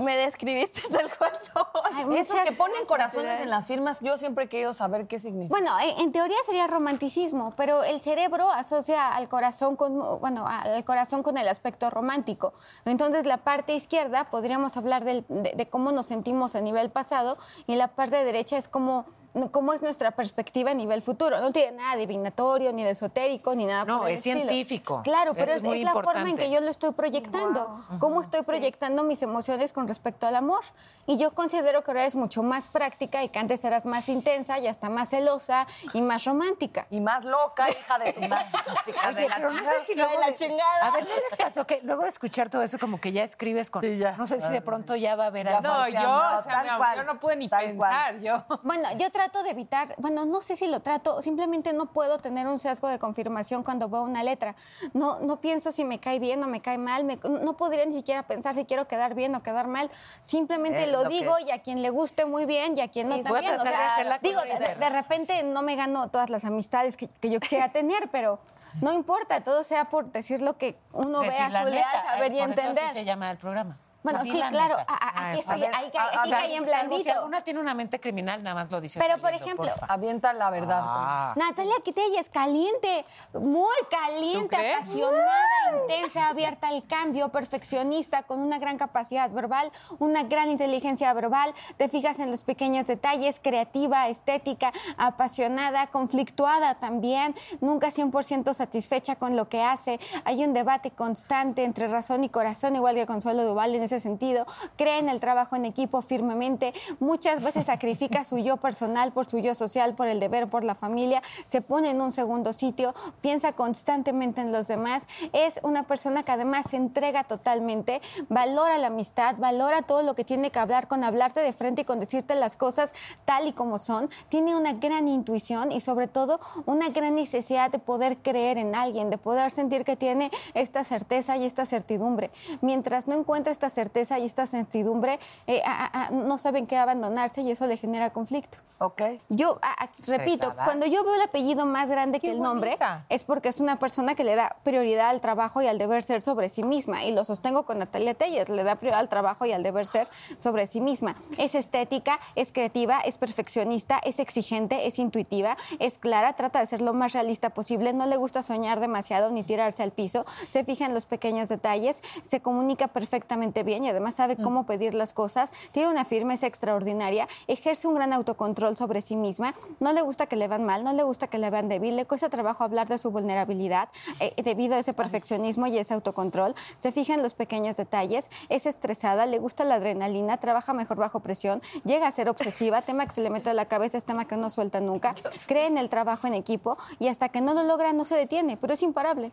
[0.00, 2.18] Me describiste tal cual soy.
[2.18, 5.48] Eso que ponen corazones en las firmas, yo siempre he querido saber qué significa.
[5.58, 10.84] Bueno, en, en teoría sería romanticismo, pero el cerebro asocia al corazón con, bueno, al
[10.84, 12.52] corazón con el aspecto romántico.
[12.84, 17.36] Entonces, la parte izquierda podríamos hablar del- de, de cómo nos sentimos a nivel pasado
[17.66, 19.04] y la parte derecha es cómo
[19.50, 21.40] cómo es nuestra perspectiva a nivel futuro.
[21.40, 24.36] No tiene nada divinatorio, ni de esotérico, ni nada No, por el es estilo.
[24.40, 25.00] científico.
[25.04, 27.68] Claro, Eso pero es es, es la forma en que yo lo estoy proyectando.
[27.98, 30.60] Cómo estoy proyectando mis emociones con respecto al amor.
[31.06, 34.58] Y yo considero que ahora eres mucho más práctica y que antes eras más intensa
[34.58, 36.86] y hasta más celosa y más romántica.
[36.90, 38.46] Y más loca, hija de tu madre.
[38.86, 39.80] Hija de la pero no chingada.
[39.80, 40.86] sé si luego la de- chingada.
[40.86, 43.70] A ver, ¿no les pasó que luego de escuchar todo eso como que ya escribes
[43.70, 43.82] con...
[43.82, 44.12] Sí, ya.
[44.16, 45.60] No sé si de pronto ya va a haber algo.
[45.62, 47.90] No, yo, no, o sea, tal cual, yo no pude ni tal cual.
[48.14, 48.20] pensar.
[48.20, 48.58] Yo.
[48.62, 52.46] Bueno, yo trato de evitar, bueno, no sé si lo trato, simplemente no puedo tener
[52.46, 54.54] un sesgo de confirmación cuando veo una letra.
[54.94, 57.92] No, no pienso si me cae bien o me cae mal, me- no podría ni
[57.92, 59.90] siquiera pensar si quiero quedar bien o quedar mal.
[60.22, 63.16] Simplemente Es lo, digo y a quien le guste muy bien y a quien no
[63.18, 63.60] Y también.
[63.60, 67.70] O sea, digo, de, repente no me gano todas las amistades que, que yo quisiera
[67.72, 68.38] tener, pero
[68.80, 72.32] no importa, todo sea por decir lo que uno Decir vea, la su leal, saber
[72.32, 72.84] eh, y por eso entender.
[72.84, 73.76] así se llama el programa.
[74.02, 74.92] Bueno, sí, la claro, neta.
[74.92, 77.12] a- a- Ah, aquí a estoy, ver, a- aquí caí en Si blandito.
[77.12, 79.86] alguna tiene una mente criminal, nada más lo dice Pero, por ejemplo, porfa.
[79.86, 80.80] Avienta la verdad.
[80.82, 81.34] Ah.
[81.36, 88.78] Natalia Quitella es caliente, muy caliente, apasionada, intensa, abierta al cambio, perfeccionista, con una gran
[88.78, 91.52] capacidad verbal, una gran inteligencia verbal.
[91.76, 99.36] Te fijas en los pequeños detalles, creativa, estética, apasionada, conflictuada también, nunca 100% satisfecha con
[99.36, 99.98] lo que hace.
[100.24, 104.46] Hay un debate constante entre razón y corazón, igual que Consuelo Duval en ese sentido.
[104.76, 106.72] Cree en el trabajo en equipo firmemente.
[107.00, 110.74] Muchas veces sacrifica su yo personal por su yo social, por el deber, por la
[110.76, 111.22] familia.
[111.44, 115.06] Se pone en un segundo sitio, piensa constantemente en los demás.
[115.32, 120.24] Es una persona que además se entrega totalmente, valora la amistad, valora todo lo que
[120.24, 122.92] tiene que hablar con hablarte de frente y con decirte las cosas
[123.24, 124.08] tal y como son.
[124.28, 129.10] Tiene una gran intuición y sobre todo una gran necesidad de poder creer en alguien,
[129.10, 132.30] de poder sentir que tiene esta certeza y esta certidumbre.
[132.60, 133.79] Mientras no encuentre esta certeza
[134.18, 138.10] y esta certidumbre eh, a- a- a- no saben qué abandonarse y eso le genera
[138.10, 138.58] conflicto.
[138.82, 139.02] Ok.
[139.28, 142.78] Yo, a- a- repito, cuando yo veo el apellido más grande que el nombre,
[143.10, 146.22] es porque es una persona que le da prioridad al trabajo y al deber ser
[146.22, 147.04] sobre sí misma.
[147.04, 150.08] Y lo sostengo con Natalia Telles, le da prioridad al trabajo y al deber ser
[150.38, 151.14] sobre sí misma.
[151.36, 156.80] Es estética, es creativa, es perfeccionista, es exigente, es intuitiva, es clara, trata de ser
[156.80, 160.86] lo más realista posible, no le gusta soñar demasiado ni tirarse al piso, se fija
[160.86, 165.50] en los pequeños detalles, se comunica perfectamente bien y además sabe cómo pedir las cosas,
[165.72, 170.36] tiene una firmeza extraordinaria, ejerce un gran autocontrol sobre sí misma, no le gusta que
[170.36, 172.98] le vean mal, no le gusta que le vean débil, le cuesta trabajo hablar de
[172.98, 177.76] su vulnerabilidad eh, debido a ese perfeccionismo y ese autocontrol, se fija en los pequeños
[177.76, 182.82] detalles, es estresada, le gusta la adrenalina, trabaja mejor bajo presión, llega a ser obsesiva,
[182.90, 185.14] tema que se le mete a la cabeza es tema que no suelta nunca,
[185.46, 188.56] cree en el trabajo en equipo y hasta que no lo logra no se detiene,
[188.56, 189.32] pero es imparable.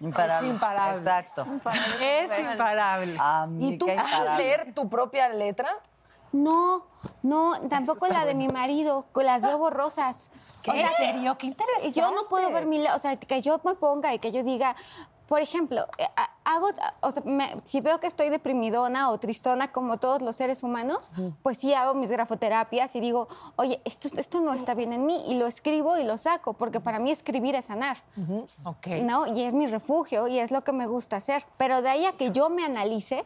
[0.00, 0.48] Imparable.
[0.48, 0.98] Es imparable.
[0.98, 1.46] Exacto.
[2.30, 3.18] Es imparable.
[3.60, 5.70] ¿Y tú puedes leer tu propia letra?
[6.32, 6.84] No,
[7.22, 10.28] no, tampoco la de mi marido, con las veo borrosas.
[10.62, 10.80] ¿Qué?
[10.82, 11.38] ¿En serio?
[11.38, 11.92] ¡Qué interesante!
[11.92, 14.42] Yo no puedo ver mi, le- o sea, que yo me ponga y que yo
[14.42, 14.74] diga,
[15.28, 16.06] por ejemplo, eh,
[16.44, 16.68] hago,
[17.00, 21.10] o sea, me- si veo que estoy deprimidona o tristona como todos los seres humanos,
[21.42, 25.24] pues sí hago mis grafoterapias y digo, oye, esto, esto no está bien en mí
[25.26, 27.96] y lo escribo y lo saco, porque para mí escribir es sanar.
[28.64, 28.86] Ok.
[29.02, 29.26] ¿no?
[29.26, 31.44] Y es mi refugio y es lo que me gusta hacer.
[31.56, 33.24] Pero de ahí a que yo me analice,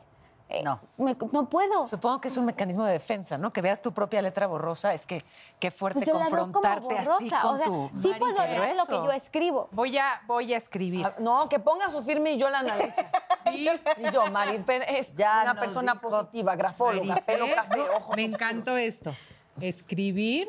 [0.51, 0.65] eh,
[0.97, 1.87] me- no puedo.
[1.87, 3.53] Supongo que es un mecanismo de defensa, ¿no?
[3.53, 5.25] Que veas tu propia letra borrosa, es que
[5.59, 7.91] qué fuerte Pues confrontarte así con o sea, tu...
[7.95, 9.69] sí puedo leer lo que yo escribo.
[9.73, 11.07] Voy a, voy a escribir.
[11.07, 13.01] Ah, No, que ponga su firme y yo la analizo.
[13.53, 13.65] Y
[14.13, 18.17] yo, Marifer es Ya una persona dijo- positiva, grafóloga, Marifer, pelo café, ojos.
[18.17, 19.15] Me encantó esto.
[19.61, 20.49] Escribir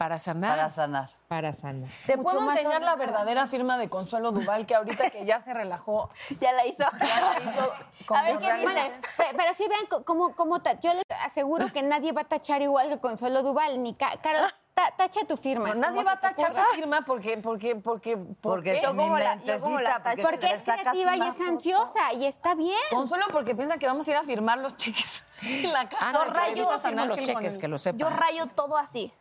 [0.00, 0.56] Para sanar.
[0.56, 1.10] Para sanar.
[1.28, 1.90] para sanar.
[2.06, 5.52] Te Mucho puedo enseñar la verdadera firma de Consuelo Duval, que ahorita que ya se
[5.52, 6.08] relajó,
[6.40, 6.84] Ya la hizo.
[6.98, 7.72] ya la hizo
[8.06, 8.92] con A ver, ¿qué dice?
[9.18, 12.88] Pe- Pero sí vean cómo, cómo yo les aseguro que nadie va a tachar igual
[12.88, 15.68] que Consuelo Duval, ni Ca- Carol, ta- tacha tu firma.
[15.68, 19.60] No, nadie va a tachar su firma porque, porque, porque, Porque yo como la, yo
[19.60, 22.78] como la Porque es creativa y es ansiosa y está bien.
[22.88, 25.98] Consuelo porque piensa que vamos a ir a firmar los cheques en la casa.
[26.00, 27.98] Ah, no, Yo yo rayo San los cheques, que lo sepan.
[27.98, 29.12] Yo rayo todo así.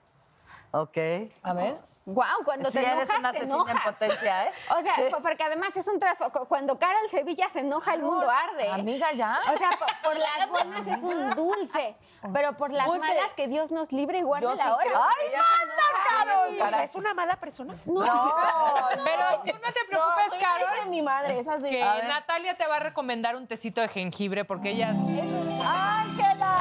[0.71, 0.97] Ok.
[1.43, 1.77] A ver.
[2.05, 3.85] Guau, cuando Sí, te eres enojas, una te asesina en enojas.
[3.85, 4.51] potencia, ¿eh?
[4.75, 6.31] O sea, po- porque además es un trazo.
[6.31, 8.67] cu- Cuando Carol Sevilla se enoja, el mundo arde.
[8.67, 9.37] Amiga, ya.
[9.53, 11.95] O sea, por, por las buenas es un dulce,
[12.33, 14.85] pero por las malas que Dios nos libre y guarde Yo sí la hora.
[14.89, 15.09] enoja.
[16.65, 17.75] O sea, ¿Es una mala persona?
[17.85, 21.69] No, Pero tú no te preocupes, hija Carol, de mi madre, es así.
[21.69, 24.89] que Natalia te va a recomendar un tecito de jengibre porque ella...
[24.89, 26.57] ¡Ángela!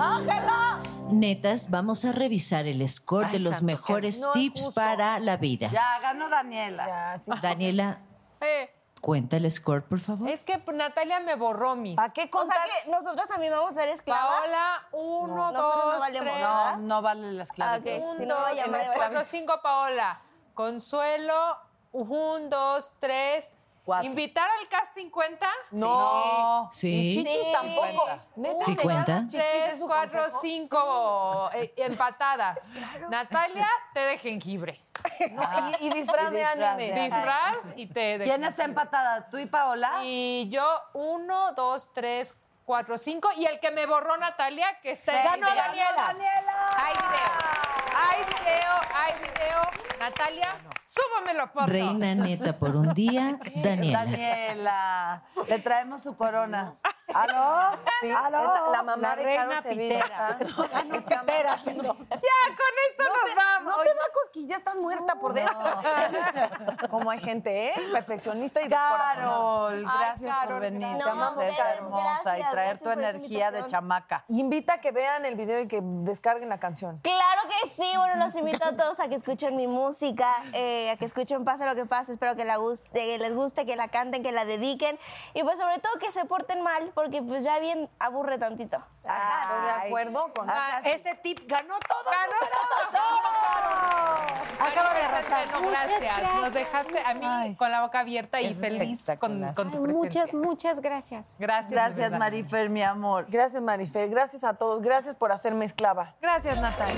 [0.00, 0.78] ¡Ángela!
[1.12, 5.70] Netas, vamos a revisar el score de los mejores no es tips para la vida.
[5.72, 6.86] Ya ganó Daniela.
[6.86, 7.30] Ya, sí.
[7.42, 7.98] Daniela,
[8.40, 10.28] Eh, cuenta el score, por favor.
[10.28, 11.94] es que Natalia me borró mi.
[11.96, 12.58] ¿Para qué O sea contar?
[12.84, 14.42] que nosotros también vamos a ser esclavas.
[14.42, 16.46] Paola, uno, Nosotros no dos, valemos tres.
[16.46, 17.90] No, no vale la esclavitud.
[17.90, 18.04] Ah, ok.
[18.10, 20.20] un, Si no, dos, cuatro, cinco, Paola.
[20.54, 21.56] Consuelo,
[21.92, 23.52] un, dos, tres.
[23.88, 24.04] Cuatro.
[24.06, 25.48] ¿Invitar al casting cuenta?
[25.70, 26.68] No.
[26.74, 27.10] Sí.
[27.14, 27.52] Chichis Sí.
[27.54, 28.06] tampoco.
[28.36, 29.12] Neta, Sí ¿te cuenta.
[29.12, 29.46] llaman chichis?
[29.46, 32.68] ¿Es Tres, cuatro, cinco eh, empatadas.
[33.10, 34.78] Natalia, té de jengibre.
[35.30, 35.42] No,
[35.80, 36.92] y, y disfraz Y de anime.
[37.08, 39.30] Disfraz y té de ¿Quién está empatada?
[39.30, 40.00] ¿Tú y Paola?
[40.02, 42.34] Y yo, uno, dos, tres,
[42.66, 43.30] cuatro, cinco.
[43.38, 45.46] Y el que me borró Natalia, que está en Ganó.
[45.56, 46.14] Daniela.
[46.76, 47.67] Hay video.
[48.00, 49.60] Hay video, hay video.
[49.98, 51.66] Natalia, súbamelo, foto.
[51.66, 54.04] Reina neta por un día, Daniela.
[54.04, 55.22] Daniela.
[55.48, 56.76] Le traemos su corona.
[57.14, 57.78] ¿Aló?
[58.00, 58.72] Sí, ¿Aló?
[58.72, 60.02] la mamá La de reina Carol Sevilla.
[60.02, 60.38] pitera.
[60.88, 61.56] No, pitera.
[61.64, 63.76] Ya, con esto No nos te, vamos.
[63.76, 65.58] no te da cosquilla, estás muerta por dentro.
[66.90, 67.72] Como hay gente, ¿eh?
[67.92, 68.68] Perfeccionista y.
[68.68, 70.96] Carol, gracias Carol, por venir.
[70.98, 74.24] Te amamos, hermosa y traer tu energía de chamaca.
[74.28, 76.98] Invita a que vean el video y que descarguen la canción.
[77.02, 80.96] Claro que sí, bueno, los invito a todos a que escuchen mi música, eh, a
[80.96, 83.88] que escuchen Pase lo que pase, espero que, la guste, que les guste, que la
[83.88, 84.98] canten, que la dediquen
[85.34, 88.82] y pues sobre todo que se porten mal, porque pues ya bien aburre tantito.
[89.04, 90.50] Estoy de acuerdo con...
[90.50, 90.88] Ajá, sí.
[90.88, 92.10] Ese tip ganó todo.
[94.58, 95.48] Acabo de arrasar.
[95.52, 96.00] No, Muchas gracias.
[96.18, 96.40] gracias.
[96.40, 97.54] Nos dejaste a mí Ay.
[97.54, 100.24] con la boca abierta y Es feliz con, con tu presencia.
[100.24, 101.36] muchas, muchas gracias.
[101.38, 101.70] Gracias.
[101.70, 102.10] Gracias.
[102.18, 103.26] Marifer, mi amor.
[103.28, 104.10] Gracias, Marifer.
[104.10, 104.82] Gracias a todos.
[104.82, 106.16] Gracias por hacerme esclava.
[106.20, 106.96] Gracias, Natalia.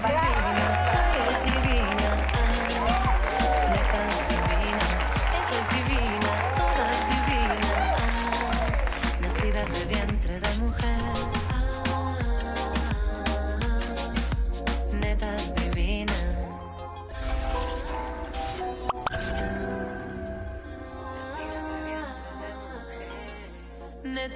[1.29, 2.00] Eres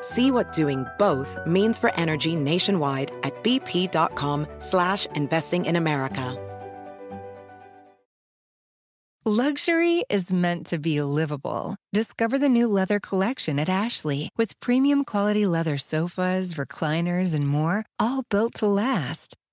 [0.00, 6.46] See what doing both means for energy nationwide at bp.com slash investing in America.
[9.26, 11.76] Luxury is meant to be livable.
[11.92, 17.84] Discover the new leather collection at Ashley with premium quality leather sofas, recliners, and more,
[17.98, 19.36] all built to last.